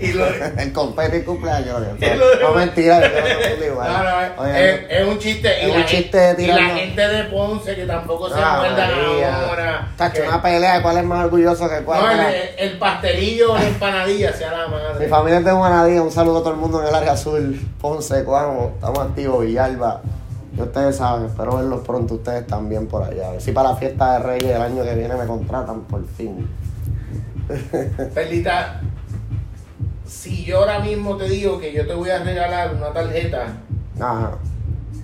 Y 0.00 0.12
lo, 0.14 0.24
El 0.58 0.72
compete 0.72 1.18
y 1.18 1.22
cumpleaños. 1.22 1.80
lo 1.80 2.48
No 2.48 2.54
mentira, 2.54 3.00
yo 3.00 3.08
no 3.08 3.56
soy 3.58 3.66
igual. 3.66 3.92
No, 3.92 4.44
no, 4.44 4.46
es, 4.46 5.06
un 5.06 5.18
chiste. 5.18 5.60
es 5.62 5.68
y 5.68 5.70
un 5.70 5.80
la, 5.80 5.86
chiste 5.86 6.18
gente, 6.28 6.42
y 6.42 6.46
la 6.46 6.62
gente 6.74 7.08
de 7.08 7.24
Ponce 7.24 7.74
que 7.76 7.84
tampoco 7.86 8.28
se 8.28 8.34
Ah, 8.38 8.56
acuerdan 8.56 8.90
María. 8.90 9.44
ahora. 9.46 9.88
Tacho, 9.96 10.22
que- 10.22 10.28
una 10.28 10.40
pelea 10.42 10.76
de 10.76 10.82
cuál 10.82 10.96
es 10.98 11.04
más 11.04 11.24
orgulloso 11.24 11.68
que 11.68 11.76
cuál. 11.84 12.16
no, 12.16 12.28
el, 12.28 12.34
el 12.58 12.78
pastelillo 12.78 13.52
o 13.52 13.58
la 13.58 13.66
empanadilla 13.66 14.32
sea 14.32 14.50
la 14.52 14.68
madre. 14.68 15.04
Mi 15.04 15.10
familia 15.10 15.38
es 15.40 15.44
de 15.44 15.52
Juanadía, 15.52 16.02
un 16.02 16.10
saludo 16.12 16.38
a 16.38 16.40
todo 16.40 16.52
el 16.54 16.58
mundo 16.60 16.80
en 16.82 16.88
el 16.88 16.94
área 16.94 17.12
azul, 17.12 17.60
Ponce, 17.80 18.24
Cuamo, 18.24 18.72
estamos 18.76 18.98
activos, 19.00 19.44
Villalba. 19.44 20.00
Y 20.56 20.60
ustedes 20.62 20.96
saben, 20.96 21.26
espero 21.26 21.56
verlos 21.58 21.80
pronto 21.86 22.14
ustedes 22.14 22.46
también 22.46 22.86
por 22.88 23.04
allá. 23.04 23.28
A 23.28 23.32
ver 23.32 23.40
si 23.40 23.52
para 23.52 23.68
la 23.70 23.76
fiesta 23.76 24.14
de 24.14 24.18
Reyes 24.20 24.56
el 24.56 24.62
año 24.62 24.82
que 24.82 24.94
viene 24.94 25.14
me 25.14 25.26
contratan 25.26 25.82
por 25.82 26.04
fin. 26.16 26.48
Perlita, 28.14 28.80
si 30.10 30.44
yo 30.44 30.58
ahora 30.58 30.80
mismo 30.80 31.16
te 31.16 31.28
digo 31.28 31.60
que 31.60 31.72
yo 31.72 31.86
te 31.86 31.94
voy 31.94 32.10
a 32.10 32.18
regalar 32.18 32.74
una 32.74 32.92
tarjeta 32.92 33.46
Ajá. 33.98 34.32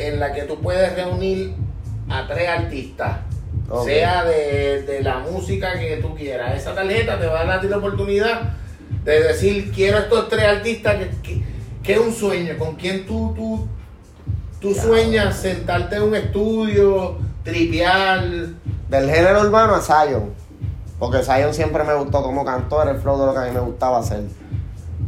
en 0.01 0.19
la 0.19 0.33
que 0.33 0.43
tú 0.43 0.61
puedes 0.61 0.95
reunir 0.97 1.55
a 2.09 2.27
tres 2.27 2.49
artistas, 2.49 3.19
sea 3.85 4.25
de, 4.25 4.83
de 4.83 5.03
la 5.03 5.21
música 5.21 5.79
que 5.79 5.99
tú 5.99 6.15
quieras. 6.17 6.57
Esa 6.57 6.75
tarjeta 6.75 7.19
te 7.21 7.27
va 7.27 7.41
a 7.41 7.45
dar 7.45 7.59
a 7.59 7.61
ti 7.61 7.69
la 7.69 7.79
oportunidad 7.79 8.41
de 9.05 9.23
decir, 9.23 9.71
quiero 9.73 9.99
estos 9.99 10.29
tres 10.29 10.45
artistas, 10.45 10.97
que, 10.97 11.09
que, 11.23 11.43
que 11.85 11.93
es 11.95 11.99
un 12.01 12.13
sueño, 12.13 12.55
con 12.59 12.75
quien 12.75 13.07
tú, 13.07 13.33
tú, 13.37 13.67
tú 14.61 14.75
Ya. 14.75 14.83
sueñas 14.83 15.37
sentarte 15.37 15.97
en 15.97 16.03
un 16.03 16.17
estudio, 16.17 17.17
tripear. 17.45 18.23
Del 18.89 19.11
género 19.11 19.41
urbano 19.43 19.77
a 19.77 19.81
Zion. 19.81 20.33
Porque 20.99 21.23
Zion 21.23 21.55
siempre 21.55 21.85
me 21.85 21.95
gustó 21.95 22.23
como 22.23 22.45
cantor, 22.45 22.89
el 22.89 22.99
flow 22.99 23.21
de 23.21 23.27
lo 23.27 23.33
que 23.35 23.39
a 23.39 23.45
mí 23.45 23.51
me 23.53 23.61
gustaba 23.61 23.99
hacer. 24.01 24.23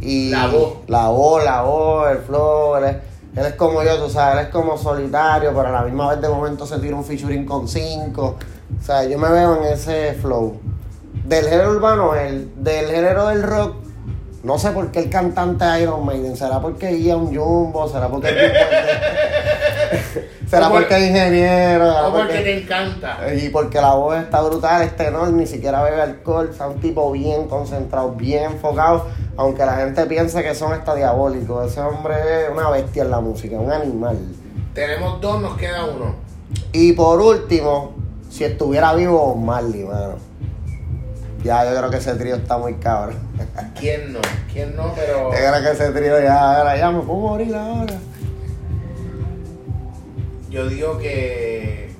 Y 0.00 0.30
La 0.30 0.46
voz. 0.46 0.74
La 0.86 1.08
voz, 1.08 1.44
la 1.44 1.62
voz, 1.62 2.10
el 2.10 2.18
flow. 2.18 2.76
Él 2.76 2.84
es, 2.84 2.96
él 3.36 3.46
es 3.46 3.54
como 3.54 3.82
yo, 3.82 3.98
tú 3.98 4.10
sabes, 4.10 4.38
él 4.38 4.46
es 4.46 4.52
como 4.52 4.76
solitario, 4.78 5.50
pero 5.54 5.68
a 5.68 5.72
la 5.72 5.82
misma 5.82 6.10
vez 6.10 6.20
de 6.20 6.28
momento 6.28 6.66
se 6.66 6.78
tira 6.78 6.96
un 6.96 7.04
featuring 7.04 7.44
con 7.44 7.68
cinco. 7.68 8.36
O 8.80 8.84
sea, 8.84 9.04
yo 9.04 9.18
me 9.18 9.28
veo 9.30 9.56
en 9.56 9.72
ese 9.72 10.14
flow. 10.14 10.58
Del 11.24 11.44
género 11.46 11.72
urbano, 11.72 12.14
el, 12.14 12.52
del 12.62 12.86
género 12.86 13.28
del 13.28 13.42
rock, 13.42 13.76
no 14.48 14.58
sé 14.58 14.70
por 14.70 14.90
qué 14.90 15.00
el 15.00 15.10
cantante 15.10 15.62
de 15.64 15.82
Iron 15.82 16.04
Maiden. 16.06 16.34
¿Será 16.36 16.58
porque 16.60 16.88
guía 16.92 17.16
un 17.18 17.36
jumbo? 17.36 17.86
¿Será 17.86 18.08
porque 18.08 18.28
¿Será 20.48 20.68
O 20.68 20.70
por- 20.70 20.80
porque 20.80 20.96
es 20.96 21.08
ingeniero? 21.10 21.86
¿Será 21.86 22.06
O 22.08 22.12
porque 22.12 22.26
porque- 22.28 22.42
te 22.42 22.62
encanta. 22.62 23.18
y 23.34 23.48
porque 23.50 23.78
la 23.80 23.92
voz 23.94 24.16
está 24.16 24.40
brutal, 24.40 24.82
es 24.82 24.96
tenor, 24.96 25.28
ni 25.32 25.46
siquiera 25.46 25.82
bebe 25.82 26.00
alcohol, 26.00 26.50
es 26.52 26.58
un 26.60 26.80
tipo 26.80 27.12
bien 27.12 27.46
concentrado, 27.48 28.12
bien 28.12 28.44
enfocado, 28.44 29.04
aunque 29.36 29.66
la 29.66 29.76
gente 29.76 30.06
piense 30.06 30.42
que 30.42 30.54
son 30.54 30.72
hasta 30.72 30.94
diabólicos. 30.94 31.70
Ese 31.70 31.80
hombre 31.82 32.14
es 32.44 32.50
una 32.50 32.70
bestia 32.70 33.02
en 33.02 33.10
la 33.10 33.20
música, 33.20 33.56
un 33.58 33.70
animal. 33.70 34.16
Tenemos 34.74 35.20
dos, 35.20 35.42
nos 35.42 35.56
queda 35.58 35.84
uno. 35.84 36.14
Y 36.72 36.92
por 36.94 37.20
último, 37.20 37.92
si 38.30 38.44
estuviera 38.44 38.94
vivo 38.94 39.34
Marley, 39.34 39.84
mano. 39.84 40.14
Ya, 41.44 41.64
yo 41.64 41.76
creo 41.78 41.90
que 41.90 41.96
ese 41.98 42.14
trío 42.14 42.36
está 42.36 42.58
muy 42.58 42.74
cabrón. 42.74 43.16
¿Quién 43.78 44.12
no? 44.12 44.20
¿Quién 44.52 44.74
no? 44.74 44.92
Pero... 44.96 45.30
Yo 45.32 45.38
creo 45.38 45.62
que 45.62 45.70
ese 45.70 45.92
trío 45.92 46.20
ya, 46.20 46.58
ahora 46.58 46.76
ya 46.76 46.90
me 46.90 47.00
puedo 47.00 47.20
morir 47.20 47.54
ahora. 47.54 47.94
Yo 50.50 50.68
digo 50.68 50.98
que 50.98 51.90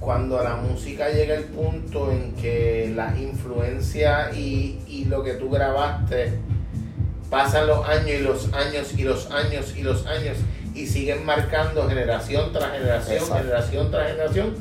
cuando 0.00 0.42
la 0.42 0.56
música 0.56 1.08
llega 1.10 1.36
al 1.36 1.44
punto 1.44 2.10
en 2.10 2.32
que 2.34 2.92
las 2.94 3.16
influencias 3.18 4.36
y, 4.36 4.80
y 4.86 5.04
lo 5.04 5.22
que 5.22 5.34
tú 5.34 5.48
grabaste 5.48 6.38
pasan 7.30 7.66
los 7.66 7.88
años 7.88 8.10
y 8.10 8.18
los 8.18 8.52
años 8.52 8.92
y 8.94 9.04
los 9.04 9.30
años 9.30 9.74
y 9.76 9.82
los 9.82 10.06
años 10.06 10.36
y 10.74 10.86
siguen 10.86 11.24
marcando 11.24 11.88
generación 11.88 12.52
tras 12.52 12.72
generación, 12.72 13.16
Exacto. 13.16 13.36
generación 13.36 13.90
tras 13.90 14.10
generación, 14.10 14.54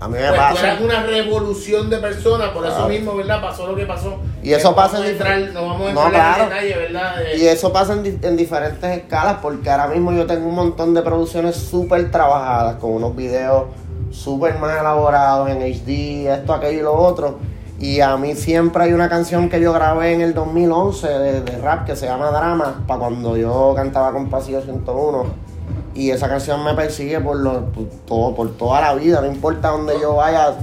A 0.00 0.08
mí 0.08 0.14
me 0.14 0.20
pues 0.20 0.30
tú 0.32 0.36
pasa. 0.54 0.66
eras 0.68 0.80
una 0.80 1.02
revolución 1.02 1.90
de 1.90 1.98
personas, 1.98 2.48
por 2.50 2.66
eso 2.66 2.88
mismo, 2.88 3.14
¿verdad? 3.16 3.40
Pasó 3.42 3.66
lo 3.66 3.76
que 3.76 3.84
pasó. 3.84 4.16
Y 4.42 4.52
eso 4.54 4.74
pasa 4.74 4.98
en 5.04 5.10
entrar, 5.12 5.38
difer- 5.38 5.52
no 5.52 5.66
vamos 5.66 5.90
a 5.90 5.92
No, 5.92 6.06
entrar 6.06 6.10
claro. 6.10 6.42
en 6.44 6.48
detalle, 6.48 6.76
¿verdad? 6.78 7.22
Eh, 7.22 7.36
Y 7.38 7.46
eso 7.46 7.70
pasa 7.72 7.92
en 7.92 8.36
diferentes 8.36 8.96
escalas 8.98 9.36
porque 9.42 9.68
ahora 9.70 9.88
mismo 9.88 10.12
yo 10.12 10.26
tengo 10.26 10.48
un 10.48 10.54
montón 10.54 10.94
de 10.94 11.02
producciones 11.02 11.56
súper 11.56 12.10
trabajadas 12.10 12.76
con 12.76 12.92
unos 12.92 13.14
videos 13.14 13.64
súper 14.10 14.58
más 14.58 14.80
elaborados 14.80 15.50
en 15.50 15.60
HD, 15.62 16.26
esto, 16.32 16.54
aquello 16.54 16.78
y 16.80 16.82
lo 16.82 16.94
otro. 16.94 17.38
Y 17.78 18.00
a 18.00 18.16
mí 18.16 18.34
siempre 18.34 18.84
hay 18.84 18.92
una 18.92 19.08
canción 19.08 19.48
que 19.48 19.60
yo 19.60 19.72
grabé 19.72 20.12
en 20.14 20.20
el 20.22 20.34
2011 20.34 21.06
de, 21.08 21.40
de 21.42 21.58
rap 21.58 21.86
que 21.86 21.94
se 21.96 22.06
llama 22.06 22.30
Drama, 22.30 22.84
para 22.86 23.00
cuando 23.00 23.36
yo 23.36 23.72
cantaba 23.76 24.12
con 24.12 24.28
Pasillo 24.28 24.60
101. 24.62 25.49
Y 25.94 26.10
esa 26.10 26.28
canción 26.28 26.64
me 26.64 26.74
persigue 26.74 27.20
por, 27.20 27.36
lo, 27.38 27.66
por, 27.72 27.84
todo, 28.06 28.34
por 28.34 28.56
toda 28.56 28.80
la 28.80 28.94
vida, 28.94 29.20
no 29.20 29.26
importa 29.26 29.68
dónde 29.70 29.94
yo 30.00 30.14
vaya. 30.16 30.54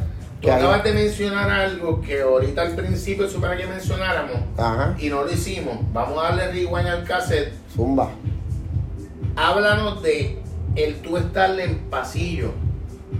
Tú 0.41 0.51
acabas 0.51 0.83
de 0.83 0.93
mencionar 0.93 1.49
algo 1.49 1.99
que 1.99 2.21
ahorita 2.21 2.61
al 2.61 2.75
principio 2.75 3.27
supiera 3.27 3.57
que 3.57 3.65
mencionáramos 3.65 4.35
Ajá, 4.57 4.95
y 4.99 5.09
no 5.09 5.23
lo 5.23 5.31
hicimos. 5.31 5.77
Vamos 5.91 6.19
a 6.23 6.27
darle 6.29 6.47
rewind 6.51 6.87
al 6.87 7.03
cassette. 7.03 7.53
zumba. 7.75 8.09
Háblanos 9.35 10.01
de 10.01 10.39
el 10.75 10.95
tú 11.01 11.17
estar 11.17 11.59
en 11.59 11.79
pasillo. 11.89 12.51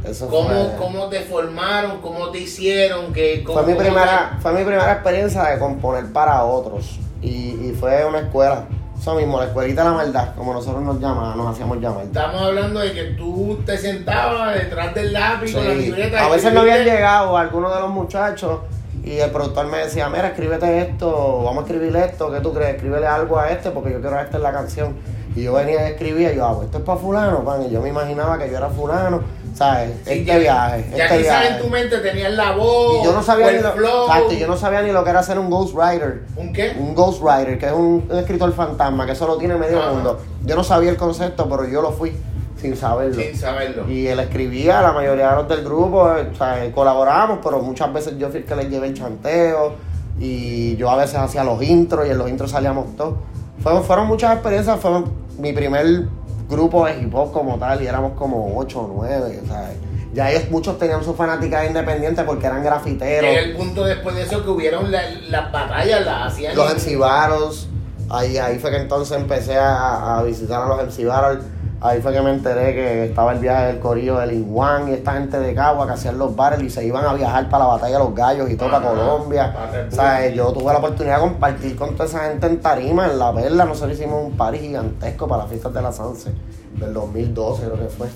Eso 0.03 0.27
¿Cómo, 0.29 0.49
fue- 0.49 0.75
cómo 0.77 1.07
te 1.09 1.21
formaron? 1.21 2.01
¿Cómo 2.01 2.29
te 2.29 2.39
hicieron? 2.39 3.11
Que, 3.13 3.43
Fue 3.45 3.63
mi, 3.65 3.73
primera, 3.73 4.37
fue 4.41 4.53
mi 4.53 4.63
primera 4.63 4.91
experiencia 4.93 5.43
de 5.43 5.59
componer 5.59 6.11
para 6.13 6.43
otros. 6.43 6.99
Y, 7.21 7.27
y 7.69 7.75
fue 7.79 8.05
una 8.05 8.19
escuela. 8.19 8.65
Eso 8.99 9.15
mismo, 9.15 9.39
la 9.39 9.45
escuelita 9.45 9.83
de 9.83 9.89
la 9.89 9.95
maldad, 9.95 10.35
como 10.35 10.53
nosotros 10.53 10.81
nos 10.83 10.99
llamábamos, 10.99 11.37
nos 11.37 11.53
hacíamos 11.53 11.77
llamar. 11.79 12.03
Estamos 12.03 12.41
hablando 12.41 12.79
de 12.79 12.93
que 12.93 13.03
tú 13.11 13.59
te 13.65 13.77
sentabas 13.77 14.55
detrás 14.55 14.93
del 14.95 15.13
lápiz 15.13 15.53
con 15.53 15.65
la 15.65 15.73
libreta. 15.73 16.25
A 16.25 16.29
veces 16.29 16.53
no 16.53 16.61
habían 16.61 16.83
llegado 16.83 17.37
algunos 17.37 17.73
de 17.73 17.79
los 17.79 17.89
muchachos 17.89 18.59
y 19.03 19.19
el 19.19 19.31
productor 19.31 19.67
me 19.67 19.77
decía, 19.77 20.09
mira, 20.09 20.27
escríbete 20.27 20.81
esto, 20.81 21.43
vamos 21.43 21.63
a 21.63 21.67
escribir 21.67 21.95
esto, 21.95 22.29
¿qué 22.31 22.41
tú 22.41 22.53
crees? 22.53 22.75
Escríbele 22.75 23.07
algo 23.07 23.39
a 23.39 23.49
este 23.51 23.71
porque 23.71 23.91
yo 23.91 24.01
quiero 24.01 24.17
a 24.17 24.23
este 24.23 24.35
en 24.35 24.43
la 24.43 24.51
canción. 24.51 24.95
Y 25.35 25.43
yo 25.43 25.53
venía 25.53 25.87
y 25.87 25.91
escribía, 25.91 26.33
y 26.33 26.37
yo, 26.37 26.45
ah, 26.45 26.55
pues 26.55 26.65
esto 26.65 26.79
es 26.79 26.83
para 26.83 26.99
fulano, 26.99 27.45
pan. 27.45 27.61
Y 27.63 27.69
yo 27.69 27.79
me 27.79 27.89
imaginaba 27.89 28.37
que 28.39 28.49
yo 28.49 28.57
era 28.57 28.69
fulano, 28.69 29.21
¿sabes? 29.57 29.91
Sí, 30.05 30.11
este 30.19 30.25
ya- 30.25 30.37
viaje, 30.37 30.85
Ya 30.95 31.05
este 31.05 31.17
quizás 31.17 31.41
viaje. 31.41 31.55
en 31.55 31.61
tu 31.61 31.67
mente 31.69 31.97
tenías 31.99 32.31
la 32.33 32.51
voz. 32.51 33.01
Y 33.01 33.05
yo 33.05 33.11
no 33.13 33.23
sabía 33.23 33.51
ni 33.51 33.59
lo, 33.59 33.71
flow. 33.73 34.05
exacto, 34.07 34.33
yo 34.33 34.47
no 34.47 34.57
sabía 34.57 34.81
ni 34.83 34.91
lo 34.91 35.03
que 35.03 35.09
era 35.09 35.23
ser 35.23 35.39
un 35.39 35.49
ghostwriter. 35.49 36.23
¿Un 36.35 36.53
qué? 36.53 36.75
Un 36.79 36.93
ghostwriter, 36.93 37.57
que 37.57 37.65
es 37.65 37.71
un, 37.73 38.07
un 38.09 38.17
escritor 38.19 38.53
fantasma, 38.53 39.05
que 39.05 39.13
eso 39.13 39.25
lo 39.27 39.37
tiene 39.37 39.55
medio 39.55 39.79
Ajá. 39.81 39.91
mundo. 39.91 40.19
Yo 40.45 40.55
no 40.55 40.63
sabía 40.63 40.91
el 40.91 40.97
concepto, 40.97 41.49
pero 41.49 41.65
yo 41.67 41.81
lo 41.81 41.91
fui 41.91 42.13
sin 42.61 42.75
saberlo. 42.77 43.21
Sin 43.21 43.35
saberlo. 43.35 43.89
Y 43.89 44.07
él 44.07 44.19
escribía, 44.19 44.81
la 44.81 44.91
mayoría 44.91 45.29
de 45.31 45.35
los 45.37 45.47
del 45.47 45.63
grupo, 45.63 46.07
eh, 46.15 46.29
o 46.31 46.35
sea, 46.35 46.71
colaborábamos, 46.73 47.39
pero 47.43 47.59
muchas 47.61 47.91
veces 47.93 48.17
yo 48.17 48.29
fui 48.29 48.39
el 48.39 48.45
que 48.45 48.55
les 48.55 48.69
llevé 48.69 48.87
el 48.87 48.93
chanteo 48.93 49.73
y 50.19 50.75
yo 50.77 50.89
a 50.89 50.95
veces 50.97 51.15
hacía 51.17 51.43
los 51.43 51.61
intros 51.61 52.07
y 52.07 52.11
en 52.11 52.17
los 52.17 52.29
intros 52.29 52.51
salíamos 52.51 52.95
todos. 52.95 53.15
Fueron, 53.61 53.83
fueron 53.83 54.07
muchas 54.07 54.33
experiencias, 54.33 54.79
fue 54.79 55.03
mi 55.39 55.53
primer 55.53 56.05
grupo 56.49 56.85
de 56.85 56.99
hip 57.01 57.13
hop 57.13 57.31
como 57.31 57.57
tal 57.57 57.81
y 57.81 57.87
éramos 57.87 58.13
como 58.13 58.57
8 58.57 58.79
o 58.79 58.91
9, 58.95 59.41
o 59.43 59.47
sea, 59.47 59.71
ya 60.13 60.31
ellos 60.31 60.49
muchos 60.49 60.79
tenían 60.79 61.03
su 61.03 61.13
fanática 61.13 61.65
independiente 61.65 62.23
porque 62.23 62.45
eran 62.47 62.63
grafiteros. 62.63 63.29
Llega 63.29 63.41
el 63.43 63.55
punto 63.55 63.83
después 63.83 64.15
de 64.15 64.23
eso 64.23 64.43
que 64.43 64.49
hubieron 64.49 64.91
la- 64.91 65.09
las 65.29 65.51
batallas, 65.51 66.05
las 66.05 66.31
hacían. 66.33 66.55
Los 66.55 66.71
en- 66.71 66.77
MC 66.77 66.95
Battles, 66.97 67.67
ahí, 68.09 68.37
ahí 68.37 68.57
fue 68.59 68.71
que 68.71 68.77
entonces 68.77 69.17
empecé 69.17 69.57
a, 69.57 70.17
a 70.19 70.23
visitar 70.23 70.61
a 70.63 70.67
los 70.67 70.79
MC 70.83 71.05
Battles. 71.05 71.43
Ahí 71.79 72.01
fue 72.01 72.11
que 72.11 72.21
me 72.21 72.31
enteré 72.31 72.73
que 72.73 73.05
estaba 73.05 73.33
el 73.33 73.39
viaje 73.39 73.67
del 73.67 73.79
corillo 73.79 74.17
de 74.17 74.27
Linguán 74.27 74.89
y 74.89 74.93
esta 74.93 75.13
gente 75.13 75.39
de 75.39 75.53
Cagua 75.53 75.85
que 75.85 75.93
hacían 75.93 76.17
los 76.17 76.35
bares 76.35 76.61
y 76.63 76.71
se 76.71 76.83
iban 76.83 77.05
a 77.05 77.13
viajar 77.13 77.47
para 77.49 77.65
la 77.65 77.69
batalla 77.71 77.99
de 77.99 78.03
los 78.03 78.15
gallos 78.15 78.49
y 78.49 78.55
todo 78.55 78.71
para 78.71 78.87
Colombia. 78.87 79.47
República. 79.47 79.87
O 79.91 79.95
sea, 79.95 80.29
yo 80.29 80.51
tuve 80.53 80.73
la 80.73 80.79
oportunidad 80.79 81.15
de 81.17 81.21
compartir 81.21 81.75
con 81.75 81.93
toda 81.93 82.05
esa 82.05 82.29
gente 82.29 82.47
en 82.47 82.59
Tarima, 82.61 83.05
en 83.05 83.19
La 83.19 83.31
Perla. 83.31 83.65
Nosotros 83.65 83.97
hicimos 83.97 84.25
un 84.25 84.35
party 84.35 84.57
gigantesco 84.57 85.27
para 85.27 85.43
las 85.43 85.49
fiestas 85.49 85.73
de 85.73 85.81
la 85.81 85.91
Sanse 85.91 86.31
del 86.79 86.93
2012, 86.93 87.63
creo 87.63 87.77
que 87.77 87.89
fue. 87.89 88.07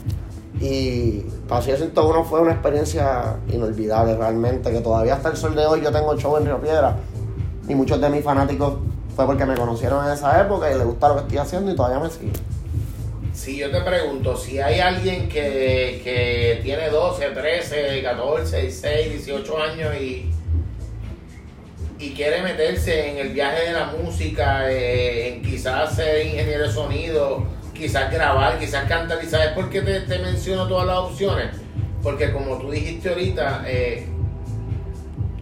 Y 0.60 1.20
para 1.48 1.62
Ciudad 1.62 1.78
101 1.78 2.24
fue 2.24 2.42
una 2.42 2.54
experiencia 2.54 3.36
inolvidable 3.48 4.16
realmente, 4.16 4.72
que 4.72 4.82
todavía 4.82 5.16
hasta 5.16 5.30
el 5.30 5.38
sol 5.38 5.56
de 5.56 5.66
hoy 5.66 5.82
yo 5.82 5.92
tengo 5.92 6.18
show 6.18 6.36
en 6.38 6.46
Río 6.46 6.60
Piedra 6.60 6.96
y 7.68 7.76
muchos 7.76 8.02
de 8.02 8.10
mis 8.10 8.24
fanáticos 8.24 8.74
fue 9.16 9.26
porque 9.26 9.46
me 9.46 9.56
conocieron 9.56 10.06
en 10.06 10.14
esa 10.14 10.42
época 10.42 10.72
y 10.72 10.78
les 10.78 10.86
gusta 10.86 11.10
lo 11.10 11.16
que 11.16 11.22
estoy 11.22 11.38
haciendo 11.38 11.72
y 11.72 11.76
todavía 11.76 12.00
me 12.00 12.10
siguen. 12.10 12.34
Si 13.34 13.58
yo 13.58 13.72
te 13.72 13.82
pregunto, 13.82 14.36
si 14.36 14.60
hay 14.60 14.80
alguien 14.80 15.30
que, 15.30 16.02
que 16.04 16.60
tiene 16.64 16.90
12, 16.90 17.30
13, 17.30 18.04
14, 18.04 18.62
16, 18.62 19.10
18 19.26 19.64
años 19.64 19.96
y, 20.00 20.30
y 21.98 22.12
quiere 22.12 22.42
meterse 22.42 23.10
en 23.10 23.18
el 23.18 23.30
viaje 23.30 23.68
de 23.68 23.72
la 23.72 23.86
música, 23.86 24.70
eh, 24.70 25.30
en 25.30 25.42
quizás 25.42 25.96
ser 25.96 26.26
ingeniero 26.26 26.68
de 26.68 26.72
sonido, 26.72 27.46
quizás 27.74 28.12
grabar, 28.12 28.60
quizás 28.60 28.88
cantar, 28.88 29.24
¿y 29.24 29.28
sabes 29.28 29.50
por 29.54 29.70
qué 29.70 29.82
te, 29.82 30.02
te 30.02 30.20
menciono 30.20 30.68
todas 30.68 30.88
las 30.88 30.98
opciones? 30.98 31.48
Porque 32.04 32.32
como 32.32 32.58
tú 32.58 32.70
dijiste 32.70 33.10
ahorita, 33.10 33.64
eh, 33.66 34.08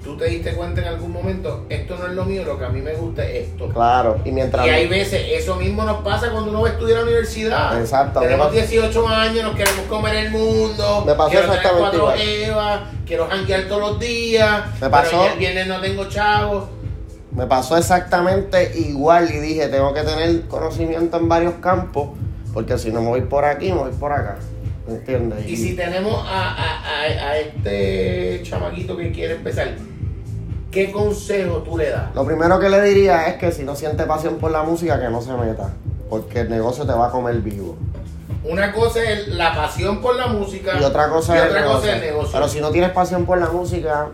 tú 0.10 0.18
te 0.18 0.26
diste 0.26 0.54
cuenta 0.54 0.82
en 0.82 0.88
algún 0.88 1.12
momento, 1.12 1.66
esto 1.70 1.96
no 1.98 2.08
es 2.08 2.14
lo 2.14 2.26
mío, 2.26 2.44
lo 2.44 2.58
que 2.58 2.66
a 2.66 2.70
mí 2.70 2.82
me 2.82 2.94
gusta 2.94 3.24
es 3.24 3.48
esto. 3.50 3.70
Claro, 3.70 4.20
y 4.26 4.32
mientras... 4.32 4.66
Y 4.66 4.70
hay 4.70 4.88
veces, 4.88 5.22
eso 5.32 5.56
mismo 5.56 5.84
nos 5.84 6.02
pasa 6.02 6.32
cuando 6.32 6.50
uno 6.50 6.62
va 6.62 6.70
a 6.70 6.72
estudiar 6.72 6.98
a 6.98 7.02
la 7.02 7.08
universidad. 7.08 7.80
Exacto, 7.80 8.20
Tenemos 8.20 8.52
me 8.52 8.60
pasa- 8.60 8.72
18 8.72 9.08
años, 9.08 9.44
nos 9.44 9.56
queremos 9.56 9.82
comer 9.88 10.16
el 10.16 10.32
mundo. 10.32 11.04
Me 11.06 11.14
pasó 11.14 11.30
quiero 11.30 11.46
tener 11.46 11.58
exactamente 11.60 11.98
cuatro 12.00 12.00
igual. 12.00 12.20
Evas, 12.50 12.82
quiero 13.06 13.28
janguear 13.28 13.64
todos 13.68 13.82
los 13.82 14.00
días. 14.00 14.64
Me 14.82 14.90
pasó- 14.90 15.12
Pero 15.22 15.34
el 15.34 15.40
viernes 15.40 15.68
no 15.68 15.80
tengo 15.82 16.06
chavos. 16.06 16.64
Me 17.32 17.46
pasó 17.46 17.78
exactamente 17.78 18.72
igual 18.76 19.30
y 19.32 19.38
dije, 19.38 19.68
tengo 19.68 19.94
que 19.94 20.02
tener 20.02 20.42
conocimiento 20.48 21.18
en 21.18 21.30
varios 21.30 21.54
campos, 21.62 22.10
porque 22.54 22.78
si 22.80 22.92
no 22.92 23.02
me 23.02 23.10
voy 23.10 23.22
por 23.22 23.46
aquí, 23.46 23.68
me 23.72 23.78
voy 23.78 23.92
por 23.92 24.12
acá. 24.12 24.38
¿Me 24.88 24.96
entiendes? 24.96 25.48
Y 25.48 25.56
si 25.56 25.76
tenemos 25.76 26.16
a, 26.28 26.50
a- 26.50 27.04
a- 27.04 27.30
a 27.30 27.38
este 27.38 28.42
chamaquito 28.44 28.98
que 28.98 29.12
quiere 29.12 29.36
empezar, 29.36 29.68
¿qué 30.72 30.92
consejo 30.92 31.58
tú 31.58 31.78
le 31.78 31.90
das? 31.90 32.14
Lo 32.16 32.26
primero 32.26 32.60
que 32.60 32.70
le 32.70 32.82
diría 32.82 33.28
es 33.28 33.36
que 33.36 33.52
si 33.52 33.64
no 33.64 33.76
siente 33.76 34.04
pasión 34.04 34.36
por 34.38 34.52
la 34.52 34.64
música, 34.64 35.00
que 35.00 35.10
no 35.10 35.22
se 35.22 35.34
meta, 35.34 35.70
porque 36.10 36.42
el 36.42 36.50
negocio 36.50 36.86
te 36.86 36.94
va 36.94 37.08
a 37.08 37.12
comer 37.12 37.36
vivo. 37.42 37.76
Una 38.44 38.72
cosa 38.72 39.02
es 39.04 39.28
la 39.30 39.54
pasión 39.54 40.00
por 40.02 40.16
la 40.16 40.28
música 40.28 40.80
Y 40.80 40.84
otra 40.84 41.10
cosa, 41.10 41.36
y 41.36 41.40
es, 41.40 41.46
otra 41.46 41.60
el 41.60 41.66
cosa 41.66 41.78
es 41.78 41.84
negocio. 41.84 41.94
el 41.94 42.02
negocio. 42.14 42.32
Pero 42.34 42.48
si 42.48 42.62
no 42.62 42.70
tienes 42.72 42.92
pasión 42.92 43.26
por 43.26 43.38
la 43.38 43.50
música, 43.50 44.08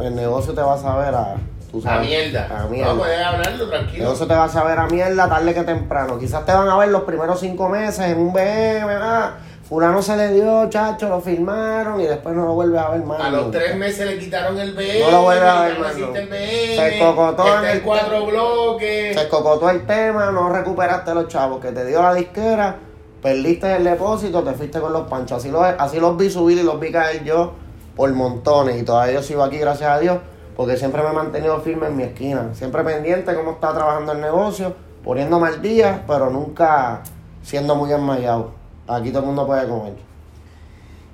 el 0.00 0.14
negocio 0.14 0.52
te 0.52 0.60
va 0.60 0.74
a 0.74 0.78
saber 0.78 1.14
a... 1.14 1.36
tú 1.70 1.78
a 1.78 1.82
sabes, 1.82 2.08
mierda. 2.08 2.48
A 2.62 2.66
mierda. 2.66 2.92
No, 2.92 2.98
puedes 2.98 3.24
hablarlo 3.24 3.64
El 3.64 3.70
tranquilo. 3.70 4.04
negocio 4.04 4.26
te 4.26 4.34
va 4.34 4.44
a 4.44 4.48
saber 4.50 4.78
a 4.78 4.86
mierda 4.86 5.28
tarde 5.28 5.54
que 5.54 5.62
temprano. 5.62 6.18
Quizás 6.18 6.44
te 6.44 6.52
van 6.52 6.68
a 6.68 6.76
ver 6.76 6.88
los 6.90 7.02
primeros 7.04 7.40
cinco 7.40 7.68
meses 7.70 8.00
en 8.06 8.18
un 8.18 8.32
BM, 8.34 8.92
ah, 9.00 9.34
fulano 9.64 10.02
se 10.02 10.16
le 10.16 10.32
dio, 10.32 10.68
chacho, 10.68 11.08
lo 11.08 11.20
filmaron 11.20 12.00
y 12.00 12.04
después 12.06 12.34
no 12.34 12.44
lo 12.46 12.54
vuelves 12.54 12.80
a 12.80 12.90
ver 12.90 13.04
más. 13.04 13.20
A 13.20 13.30
los 13.30 13.50
tres 13.50 13.76
meses 13.76 14.06
le 14.06 14.18
quitaron 14.18 14.58
el 14.58 14.74
BM. 14.74 15.00
No 15.00 15.10
lo 15.10 15.22
vuelve 15.22 15.46
a 15.46 15.62
ver, 15.62 15.76
BM. 15.78 16.76
Se 16.76 16.98
cocotó 17.00 17.46
está 17.46 17.58
en 17.58 17.76
el 17.76 17.82
cuatro 17.82 18.26
bloques. 18.26 19.14
Se 19.14 19.22
escocotó 19.22 19.70
el 19.70 19.86
tema, 19.86 20.30
no 20.30 20.50
recuperaste 20.50 21.14
los 21.14 21.28
chavos 21.28 21.60
que 21.60 21.72
te 21.72 21.84
dio 21.86 22.02
la 22.02 22.14
disquera, 22.14 22.76
perdiste 23.22 23.76
el 23.76 23.84
depósito, 23.84 24.42
te 24.42 24.52
fuiste 24.52 24.80
con 24.80 24.92
los 24.92 25.08
panchos. 25.08 25.38
Así 25.38 25.50
los, 25.50 25.62
así 25.62 25.98
los 25.98 26.16
vi 26.16 26.28
subir 26.28 26.58
y 26.58 26.62
los 26.62 26.78
vi 26.78 26.92
caer 26.92 27.24
yo 27.24 27.54
por 27.96 28.12
montones 28.12 28.80
y 28.80 28.84
todavía 28.84 29.14
yo 29.14 29.22
sigo 29.22 29.42
aquí, 29.42 29.58
gracias 29.58 29.88
a 29.88 29.98
Dios, 29.98 30.18
porque 30.56 30.76
siempre 30.76 31.02
me 31.02 31.10
he 31.10 31.12
mantenido 31.12 31.60
firme 31.60 31.86
en 31.86 31.96
mi 31.96 32.02
esquina, 32.02 32.50
siempre 32.52 32.82
pendiente 32.82 33.34
cómo 33.34 33.52
está 33.52 33.72
trabajando 33.72 34.12
el 34.12 34.20
negocio, 34.20 34.74
poniéndome 35.02 35.48
al 35.48 35.62
día, 35.62 36.04
pero 36.06 36.28
nunca 36.28 37.02
siendo 37.42 37.74
muy 37.76 37.92
enmayado. 37.92 38.63
Aquí 38.86 39.10
todo 39.10 39.20
el 39.20 39.26
mundo 39.26 39.46
puede 39.46 39.66
comer. 39.66 39.94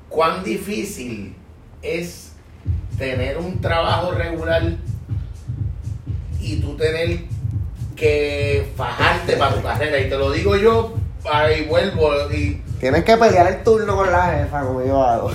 ¿Cuán 0.08 0.42
difícil 0.42 1.36
es 1.82 2.32
tener 2.98 3.38
un 3.38 3.60
trabajo 3.60 4.10
regular 4.10 4.62
y 6.40 6.56
tú 6.56 6.76
tener 6.76 7.20
que 7.94 8.72
fajarte 8.76 9.36
para 9.36 9.54
tu 9.54 9.62
carrera? 9.62 10.00
Y 10.00 10.08
te 10.08 10.18
lo 10.18 10.32
digo 10.32 10.56
yo, 10.56 10.94
ahí 11.30 11.66
vuelvo 11.66 12.10
y 12.32 12.60
Tienes 12.80 13.04
que 13.04 13.16
pelear 13.18 13.46
el 13.46 13.62
turno 13.62 13.94
con 13.94 14.10
la 14.10 14.38
jefa, 14.38 14.62
como 14.62 14.82
yo 14.82 15.02
hago. 15.04 15.30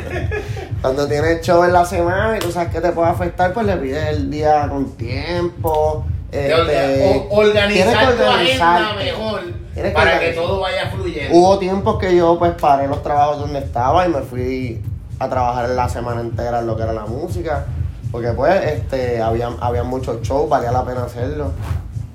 Cuando 0.80 1.08
tienes 1.08 1.40
show 1.42 1.64
en 1.64 1.72
la 1.72 1.84
semana 1.84 2.36
y 2.36 2.38
tú 2.38 2.52
sabes 2.52 2.72
que 2.72 2.80
te 2.80 2.92
puede 2.92 3.10
afectar, 3.10 3.52
pues 3.52 3.66
le 3.66 3.76
pides 3.76 4.08
el 4.10 4.30
día 4.30 4.68
con 4.68 4.92
tiempo. 4.92 6.06
te 6.30 6.52
este, 6.52 7.26
organizar 7.28 7.72
tienes 7.72 8.08
que 8.08 8.14
tu 8.14 8.22
agenda 8.22 8.94
mejor 8.94 9.59
Tienes 9.74 9.92
para 9.92 10.18
que 10.18 10.32
todo 10.32 10.60
vaya 10.60 10.90
fluyendo. 10.90 11.36
Hubo 11.36 11.58
tiempos 11.58 11.98
que 11.98 12.16
yo 12.16 12.38
pues 12.38 12.52
paré 12.60 12.88
los 12.88 13.02
trabajos 13.02 13.38
donde 13.38 13.60
estaba 13.60 14.06
y 14.06 14.08
me 14.08 14.20
fui 14.22 14.82
a 15.18 15.28
trabajar 15.28 15.68
la 15.68 15.88
semana 15.88 16.20
entera 16.20 16.60
en 16.60 16.66
lo 16.66 16.76
que 16.76 16.82
era 16.82 16.92
la 16.92 17.06
música. 17.06 17.66
Porque 18.10 18.32
pues 18.32 18.64
este 18.64 19.22
había, 19.22 19.50
había 19.60 19.84
muchos 19.84 20.20
shows, 20.22 20.48
valía 20.48 20.72
la 20.72 20.84
pena 20.84 21.04
hacerlo. 21.04 21.52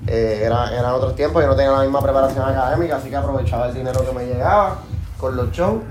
Eh, 0.06 0.42
era, 0.44 0.70
eran 0.72 0.92
otros 0.92 1.16
tiempos, 1.16 1.42
yo 1.42 1.48
no 1.48 1.56
tenía 1.56 1.72
la 1.72 1.82
misma 1.82 2.00
preparación 2.00 2.48
académica, 2.48 2.96
así 2.96 3.08
que 3.08 3.16
aprovechaba 3.16 3.68
el 3.68 3.74
dinero 3.74 4.04
que 4.06 4.12
me 4.12 4.26
llegaba 4.26 4.78
con 5.16 5.34
los 5.36 5.50
shows. 5.50 5.82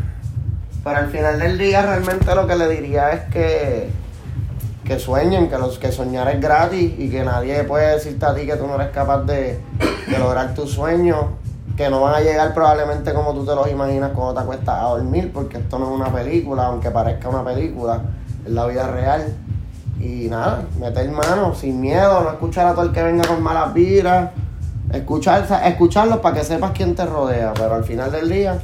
Pero 0.84 0.97
al 0.97 1.10
final 1.10 1.39
del 1.39 1.58
día 1.58 1.82
realmente 1.82 2.34
lo 2.36 2.45
que 2.45 2.56
le 2.56 2.67
diría 2.69 3.12
es 3.12 3.21
que, 3.34 3.89
que 4.86 4.99
sueñen, 4.99 5.49
que 5.49 5.58
los 5.58 5.80
que 5.80 5.91
soñar 5.91 6.30
es 6.30 6.39
gratis 6.39 6.93
y 6.97 7.10
que 7.10 7.23
nadie 7.23 7.63
puede 7.63 7.95
decirte 7.95 8.25
a 8.25 8.36
ti 8.36 8.45
que 8.45 8.56
tú 8.56 8.67
no 8.67 8.75
eres 8.75 8.89
capaz 8.89 9.23
de, 9.23 9.60
de 10.08 10.19
lograr 10.19 10.54
tus 10.54 10.71
sueños, 10.71 11.25
que 11.78 11.89
no 11.89 12.01
van 12.01 12.15
a 12.15 12.19
llegar 12.21 12.54
probablemente 12.54 13.13
como 13.13 13.34
tú 13.34 13.45
te 13.45 13.54
los 13.54 13.69
imaginas 13.69 14.12
cuando 14.12 14.34
te 14.34 14.39
acuestas 14.41 14.75
a 14.80 14.88
dormir, 14.89 15.32
porque 15.34 15.58
esto 15.58 15.78
no 15.78 15.86
es 15.86 15.91
una 15.91 16.12
película, 16.12 16.67
aunque 16.67 16.89
parezca 16.89 17.30
una 17.30 17.43
película, 17.43 18.01
es 18.45 18.51
la 18.51 18.65
vida 18.65 18.88
real. 18.88 19.36
Y 19.99 20.28
nada, 20.30 20.63
meter 20.80 21.10
mano 21.10 21.56
sin 21.56 21.82
miedo, 21.82 22.21
no 22.21 22.30
escuchar 22.30 22.67
a 22.67 22.73
todo 22.73 22.84
el 22.84 22.91
que 22.91 23.01
venga 23.01 23.28
con 23.28 23.41
malas 23.41 23.73
vibras, 23.73 24.32
escuchar, 24.91 25.47
escucharlos 25.65 26.19
para 26.19 26.36
que 26.36 26.43
sepas 26.43 26.71
quién 26.71 26.95
te 26.95 27.06
rodea, 27.06 27.54
pero 27.54 27.75
al 27.75 27.84
final 27.84 28.12
del 28.12 28.30
día, 28.30 28.60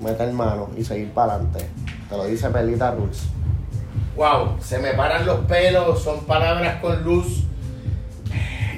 meter 0.00 0.32
mano 0.32 0.68
y 0.76 0.84
seguir 0.84 1.12
para 1.12 1.34
adelante. 1.34 1.68
Te 2.08 2.16
lo 2.16 2.24
dice 2.24 2.48
Pelita 2.50 2.92
Rules. 2.92 3.22
Wow, 4.16 4.56
se 4.60 4.78
me 4.78 4.92
paran 4.92 5.26
los 5.26 5.40
pelos, 5.40 6.02
son 6.02 6.20
palabras 6.20 6.80
con 6.80 7.02
luz. 7.02 7.45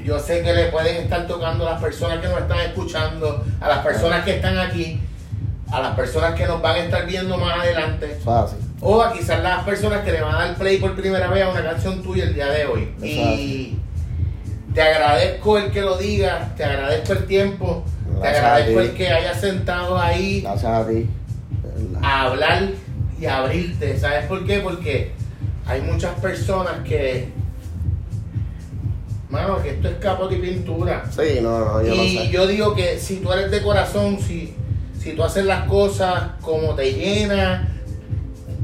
Yo 0.08 0.18
sé 0.18 0.42
que 0.42 0.54
le 0.54 0.64
pueden 0.68 1.02
estar 1.02 1.26
tocando 1.26 1.68
a 1.68 1.72
las 1.72 1.82
personas 1.82 2.20
que 2.20 2.28
nos 2.28 2.38
están 2.38 2.60
escuchando, 2.60 3.44
a 3.60 3.68
las 3.68 3.78
personas 3.84 4.24
que 4.24 4.36
están 4.36 4.56
aquí, 4.56 4.98
a 5.70 5.82
las 5.82 5.94
personas 5.96 6.34
que 6.34 6.46
nos 6.46 6.62
van 6.62 6.76
a 6.76 6.78
estar 6.78 7.04
viendo 7.04 7.36
más 7.36 7.60
adelante, 7.60 8.18
o 8.80 9.02
a 9.02 9.12
quizás 9.12 9.42
las 9.42 9.64
personas 9.64 10.02
que 10.04 10.12
le 10.12 10.22
van 10.22 10.34
a 10.34 10.38
dar 10.46 10.54
play 10.56 10.78
por 10.78 10.96
primera 10.96 11.26
vez 11.28 11.44
a 11.44 11.50
una 11.50 11.62
canción 11.62 12.02
tuya 12.02 12.24
el 12.24 12.32
día 12.32 12.46
de 12.46 12.64
hoy. 12.64 12.94
Y 13.02 13.76
te 14.74 14.80
agradezco 14.80 15.58
el 15.58 15.70
que 15.72 15.82
lo 15.82 15.98
diga, 15.98 16.54
te 16.56 16.64
agradezco 16.64 17.12
el 17.12 17.26
tiempo, 17.26 17.84
te 18.10 18.18
Gracias 18.18 18.44
agradezco 18.44 18.80
el 18.80 18.94
que 18.94 19.08
hayas 19.10 19.40
sentado 19.42 19.98
ahí 20.00 20.40
Gracias 20.40 20.72
a 20.72 20.88
ti. 20.88 21.06
a 22.02 22.22
hablar 22.22 22.68
y 23.20 23.26
a 23.26 23.36
abrirte. 23.36 23.98
¿Sabes 23.98 24.24
por 24.24 24.46
qué? 24.46 24.60
Porque 24.60 25.12
hay 25.66 25.82
muchas 25.82 26.14
personas 26.18 26.76
que. 26.82 27.28
Mano, 29.30 29.60
que 29.62 29.70
esto 29.70 29.88
es 29.88 29.96
capote 29.96 30.36
y 30.36 30.38
pintura. 30.38 31.04
Sí, 31.10 31.40
no, 31.42 31.58
no, 31.58 31.82
yo 31.82 31.94
y 31.94 32.14
lo 32.14 32.22
sé. 32.22 32.30
yo 32.30 32.46
digo 32.46 32.74
que 32.74 32.98
si 32.98 33.16
tú 33.16 33.30
eres 33.32 33.50
de 33.50 33.62
corazón, 33.62 34.18
si, 34.20 34.54
si 34.98 35.12
tú 35.12 35.22
haces 35.22 35.44
las 35.44 35.64
cosas 35.68 36.22
como 36.40 36.74
te 36.74 36.92
llena, 36.94 37.68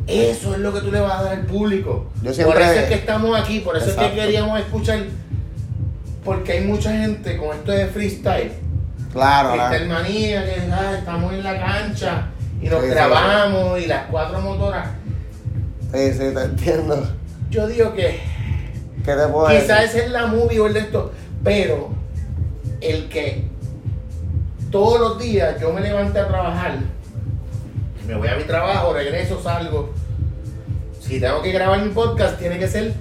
eso 0.07 0.55
es 0.55 0.61
lo 0.61 0.73
que 0.73 0.81
tú 0.81 0.91
le 0.91 1.01
vas 1.01 1.21
a 1.21 1.23
dar 1.25 1.33
al 1.35 1.47
público. 1.47 2.11
Yo 2.23 2.33
siempre- 2.33 2.55
Por 2.55 2.63
eso 2.63 2.81
es 2.81 2.89
que 2.89 2.95
estamos 2.95 3.39
aquí, 3.39 3.61
por 3.61 3.77
eso 3.77 3.91
es 3.91 3.97
que 3.97 4.13
queríamos 4.15 4.59
escuchar. 4.59 5.01
Porque 6.25 6.53
hay 6.53 6.61
mucha 6.65 6.91
gente 6.93 7.37
con 7.37 7.55
esto 7.55 7.71
de 7.73 7.87
freestyle. 7.87 8.53
Claro, 9.13 9.55
la- 9.57 9.69
Freestyle 9.69 9.91
manía, 9.93 10.45
que 10.47 10.63
ah, 10.73 10.97
estamos 10.99 11.33
en 11.35 11.45
la 11.45 11.59
cancha 11.61 12.29
y 12.63 12.69
nos 12.69 12.81
Sí, 12.81 12.87
sí, 12.89 12.95
grabamos 12.95 13.79
y 13.81 13.87
las 13.87 14.07
cuatro 14.11 14.41
motoras. 14.41 14.89
sí, 15.93 16.13
sí, 16.13 16.19
te 16.35 16.43
entiendo. 16.43 17.07
Yo 17.51 17.67
digo 17.69 17.93
que 17.93 18.01
¿Qué 18.03 18.11
te 18.11 18.19
puedo 18.19 18.34
quizás 19.03 19.95
es 19.95 20.11
la 20.11 20.27
movie 20.27 20.61
o 20.61 20.67
el 20.67 20.75
de 20.75 20.81
esto, 20.81 21.13
pero 21.43 21.91
el 22.81 23.09
que 23.09 23.45
todos 24.71 25.01
los 25.01 25.19
días 25.19 25.61
yo 25.61 25.73
me 25.73 25.81
levante 25.81 26.19
a 26.19 26.29
trabajar, 26.29 26.79
me 28.07 28.15
voy 28.15 28.29
a 28.29 28.37
mi 28.37 28.45
trabajo, 28.45 28.93
regreso, 28.93 29.41
salgo. 29.43 29.91
Si 31.01 31.21
tengo 31.21 31.43
que 31.43 31.53
grabar 31.53 31.83
mi 31.83 31.91
podcast, 31.91 32.39
tiene 32.39 32.59
que 32.59 32.67
ser 32.69 32.95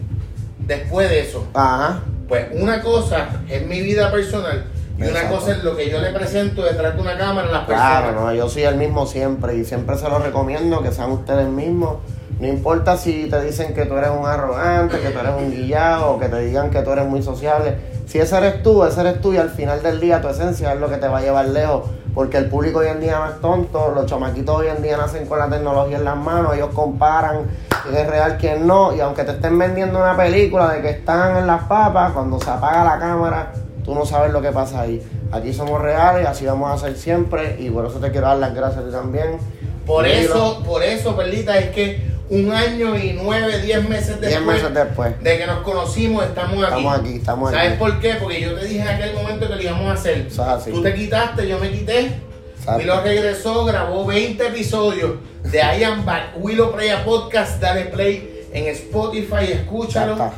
después 0.60 1.10
de 1.10 1.22
eso. 1.22 1.48
Ajá. 1.54 2.02
Pues 2.28 2.48
una 2.54 2.82
cosa 2.82 3.30
es 3.50 3.66
mi 3.68 3.82
vida 3.82 4.10
personal 4.12 4.66
Y 4.98 5.04
una 5.04 5.28
cosa 5.30 5.52
es 5.52 5.64
lo 5.64 5.76
que 5.76 5.90
yo 5.90 6.00
le 6.00 6.12
presento 6.12 6.64
detrás 6.64 6.96
de 6.96 7.02
una 7.02 7.18
cámara 7.18 7.50
a 7.50 7.52
las 7.52 7.66
Claro, 7.66 8.08
personas. 8.08 8.32
no, 8.32 8.36
yo 8.36 8.50
soy 8.50 8.64
el 8.64 8.76
mismo 8.76 9.06
siempre 9.06 9.56
y 9.58 9.66
siempre 9.66 9.98
se 9.98 10.08
lo 10.10 10.20
recomiendo 10.20 10.82
que 10.82 10.92
sean 10.92 11.12
ustedes 11.12 11.48
mismos. 11.48 11.98
No 12.44 12.50
importa 12.50 12.98
si 12.98 13.30
te 13.30 13.42
dicen 13.42 13.74
que 13.74 13.86
tú 13.86 13.96
eres 13.96 14.10
un 14.10 14.26
arrogante, 14.26 15.00
que 15.00 15.12
tú 15.12 15.20
eres 15.20 15.32
un 15.34 15.50
guillado 15.50 16.20
que 16.20 16.28
te 16.28 16.42
digan 16.42 16.72
que 16.72 16.82
tú 16.82 16.92
eres 16.92 17.08
muy 17.08 17.24
sociable. 17.24 17.78
Si 18.06 18.20
ese 18.20 18.38
eres 18.38 18.62
tú, 18.62 18.84
ese 18.84 19.00
eres 19.00 19.22
tú 19.22 19.32
y 19.32 19.38
al 19.38 19.50
final 19.50 19.82
del 19.82 20.02
día 20.02 20.22
tu 20.22 20.28
esencia 20.28 20.74
es 20.74 20.80
lo 20.82 20.90
que 20.90 20.98
te 20.98 21.08
va 21.08 21.20
a 21.20 21.22
llevar 21.22 21.48
lejos. 21.48 21.90
Porque 22.14 22.36
el 22.36 22.50
público 22.50 22.80
hoy 22.80 22.88
en 22.88 23.00
día 23.00 23.18
no 23.18 23.30
es 23.30 23.40
tonto, 23.40 23.94
los 23.96 24.08
chamaquitos 24.08 24.58
hoy 24.58 24.68
en 24.68 24.84
día 24.84 24.98
nacen 24.98 25.26
con 25.26 25.40
la 25.40 25.48
tecnología 25.48 25.96
en 25.96 26.04
las 26.04 26.18
manos, 26.18 26.54
ellos 26.54 26.72
comparan 26.74 27.46
quién 27.82 27.96
es 27.96 28.10
real, 28.10 28.38
quién 28.38 28.68
no. 28.68 28.94
Y 28.94 29.00
aunque 29.00 29.24
te 29.24 29.32
estén 29.32 29.58
vendiendo 29.58 30.00
una 30.00 30.18
película 30.18 30.68
de 30.74 30.82
que 30.82 30.90
están 30.90 31.38
en 31.38 31.48
las 31.48 31.64
papas, 31.64 32.12
cuando 32.12 32.42
se 32.42 32.50
apaga 32.50 32.84
la 32.84 33.00
cámara, 33.00 33.54
tú 33.86 33.96
no 33.96 34.06
sabes 34.06 34.34
lo 34.34 34.42
que 34.42 34.52
pasa 34.52 34.82
ahí. 34.82 35.02
Aquí 35.32 35.54
somos 35.54 35.82
reales, 35.82 36.28
así 36.28 36.46
vamos 36.46 36.70
a 36.74 36.78
ser 36.78 36.98
siempre 36.98 37.56
y 37.58 37.70
por 37.70 37.86
eso 37.86 38.00
te 38.00 38.12
quiero 38.12 38.28
dar 38.28 38.36
las 38.36 38.54
gracias 38.54 38.84
a 38.84 38.86
ti 38.86 38.92
también. 38.92 39.38
Por 39.86 40.06
eso, 40.06 40.62
por 40.66 40.84
eso, 40.84 41.16
Perlita, 41.16 41.58
es 41.58 41.70
que 41.72 42.13
un 42.30 42.52
año 42.52 42.98
y 42.98 43.20
nueve, 43.22 43.60
diez 43.62 43.88
meses 43.88 44.20
Diez 44.20 44.34
después, 44.36 44.58
meses 44.64 44.74
después. 44.74 45.24
de 45.24 45.38
que 45.38 45.46
nos 45.46 45.60
conocimos, 45.60 46.24
estamos 46.26 46.54
aquí. 46.64 46.64
Estamos 46.78 47.00
aquí, 47.00 47.16
estamos 47.16 47.52
¿Sabes 47.52 47.70
aquí. 47.72 47.80
por 47.80 48.00
qué? 48.00 48.14
Porque 48.16 48.42
yo 48.42 48.54
te 48.56 48.66
dije 48.66 48.82
en 48.82 48.88
aquel 48.88 49.14
momento 49.14 49.48
que 49.48 49.56
lo 49.56 49.62
íbamos 49.62 49.90
a 49.90 49.94
hacer. 49.94 50.18
Eso 50.28 50.42
es 50.42 50.48
así. 50.48 50.72
Tú 50.72 50.82
te 50.82 50.94
quitaste, 50.96 51.48
yo 51.48 51.60
me 51.60 51.70
quité. 51.72 52.12
Exacto. 52.58 52.80
Willow 52.80 53.02
regresó, 53.04 53.66
grabó 53.66 54.06
20 54.06 54.48
episodios 54.48 55.16
de 55.44 55.58
I 55.60 55.84
Am 55.84 56.06
Back, 56.06 56.36
Willow 56.38 56.72
Playa 56.72 57.04
Podcast, 57.04 57.60
dale 57.62 57.86
play 57.86 58.48
en 58.54 58.68
Spotify, 58.68 59.52
escúchalo. 59.52 60.14
está. 60.14 60.34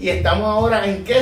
Y 0.00 0.08
estamos 0.08 0.46
ahora 0.48 0.84
en 0.86 1.04
qué? 1.04 1.20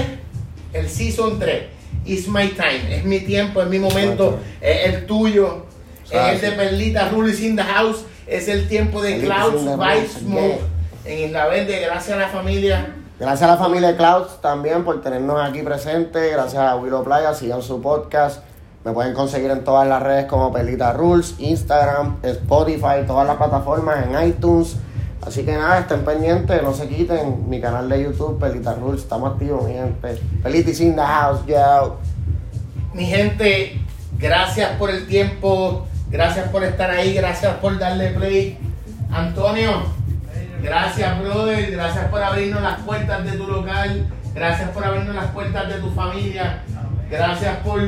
El 0.73 0.89
Season 0.89 1.39
3. 1.39 1.63
It's 2.07 2.29
my 2.29 2.49
time, 2.49 2.97
es 2.97 3.05
mi 3.05 3.21
tiempo, 3.21 3.61
es 3.61 3.69
mi 3.69 3.79
momento, 3.79 4.39
Exacto. 4.61 4.61
es 4.61 4.95
el 4.95 5.07
tuyo, 5.07 5.67
es 6.11 6.13
el 6.13 6.41
de. 6.41 6.53
Perlita, 6.53 7.09
Rulis 7.11 7.41
in 7.41 7.57
the 7.57 7.63
House, 7.65 8.05
es 8.27 8.49
el 8.49 8.69
tiempo 8.69 9.03
de 9.03 9.21
Clouds 9.21 9.77
by 9.77 10.07
Smoke 10.07 10.61
en 11.05 11.29
Isla 11.29 11.47
Verde, 11.47 11.81
gracias 11.81 12.17
a 12.17 12.21
la 12.21 12.29
familia. 12.29 12.95
Gracias 13.19 13.49
a 13.49 13.55
la 13.55 13.57
familia 13.57 13.89
de 13.89 13.97
Clouds 13.97 14.41
también 14.43 14.85
por 14.85 15.01
tenernos 15.01 15.41
aquí 15.41 15.63
presentes. 15.63 16.33
Gracias 16.33 16.63
a 16.63 16.77
Willow 16.77 17.05
Playa, 17.05 17.33
sigan 17.33 17.63
su 17.63 17.81
podcast. 17.81 18.43
Me 18.85 18.93
pueden 18.93 19.15
conseguir 19.15 19.51
en 19.51 19.65
todas 19.65 19.89
las 19.89 20.03
redes 20.03 20.27
como 20.27 20.53
Pelita 20.53 20.93
Rules, 20.93 21.35
Instagram, 21.39 22.19
Spotify, 22.23 23.07
todas 23.07 23.27
las 23.27 23.37
plataformas, 23.37 24.07
en 24.07 24.29
iTunes. 24.29 24.77
Así 25.23 25.45
que 25.45 25.55
nada, 25.55 25.81
estén 25.81 26.05
pendientes, 26.05 26.63
no 26.63 26.73
se 26.73 26.89
quiten. 26.89 27.49
Mi 27.49 27.61
canal 27.61 27.89
de 27.89 28.03
YouTube, 28.03 28.39
Pelita 28.39 28.75
Rules, 28.75 29.03
estamos 29.03 29.33
activos, 29.33 29.65
mi 29.65 29.73
gente. 29.73 30.21
Pelitis 30.43 30.81
in 30.81 30.95
the 30.95 31.03
house, 31.03 31.41
yo. 31.47 31.99
Mi 32.93 33.07
gente, 33.07 33.81
gracias 34.19 34.73
por 34.79 34.91
el 34.91 35.07
tiempo, 35.07 35.87
gracias 36.17 36.49
por 36.49 36.65
estar 36.65 36.91
ahí, 36.91 37.13
gracias 37.13 37.57
por 37.57 37.79
darle 37.79 38.09
play. 38.11 38.59
Antonio, 39.13 39.83
gracias, 40.63 41.21
brother, 41.21 41.71
gracias 41.71 42.07
por 42.07 42.23
abrirnos 42.23 42.63
las 42.63 42.81
puertas 42.81 43.25
de 43.25 43.33
tu 43.33 43.47
local, 43.47 44.07
gracias 44.35 44.71
por 44.71 44.83
abrirnos 44.83 45.15
las 45.15 45.31
puertas 45.33 45.69
de 45.69 45.75
tu 45.75 45.91
familia, 45.91 46.63
gracias 47.11 47.59
por 47.59 47.81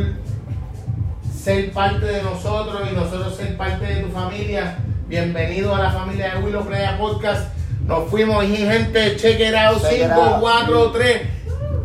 ser 1.42 1.72
parte 1.72 2.04
de 2.04 2.22
nosotros 2.22 2.82
y 2.90 2.94
nosotros 2.94 3.34
ser 3.34 3.56
parte 3.56 3.86
de 3.86 4.02
tu 4.02 4.10
familia. 4.10 4.76
Bienvenido 5.08 5.74
a 5.74 5.84
la 5.84 5.90
familia 5.90 6.34
de 6.34 6.42
Willow 6.42 6.66
Playa 6.66 6.98
Podcast. 6.98 7.48
Nos 7.86 8.10
fuimos, 8.10 8.44
gente, 8.44 9.16
check 9.16 9.40
it 9.40 9.54
out, 9.54 9.80
Check 9.80 10.00
it 10.00 10.10
5, 10.10 10.12
out. 10.12 10.40
4, 10.40 10.92
3. 10.92 11.22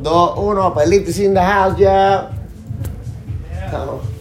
2, 0.02 0.34
1, 0.38 0.74
Pelitis 0.74 1.20
in 1.20 1.34
the 1.34 1.40
house, 1.40 1.78
yo. 1.78 2.28
Estamos. 3.66 4.13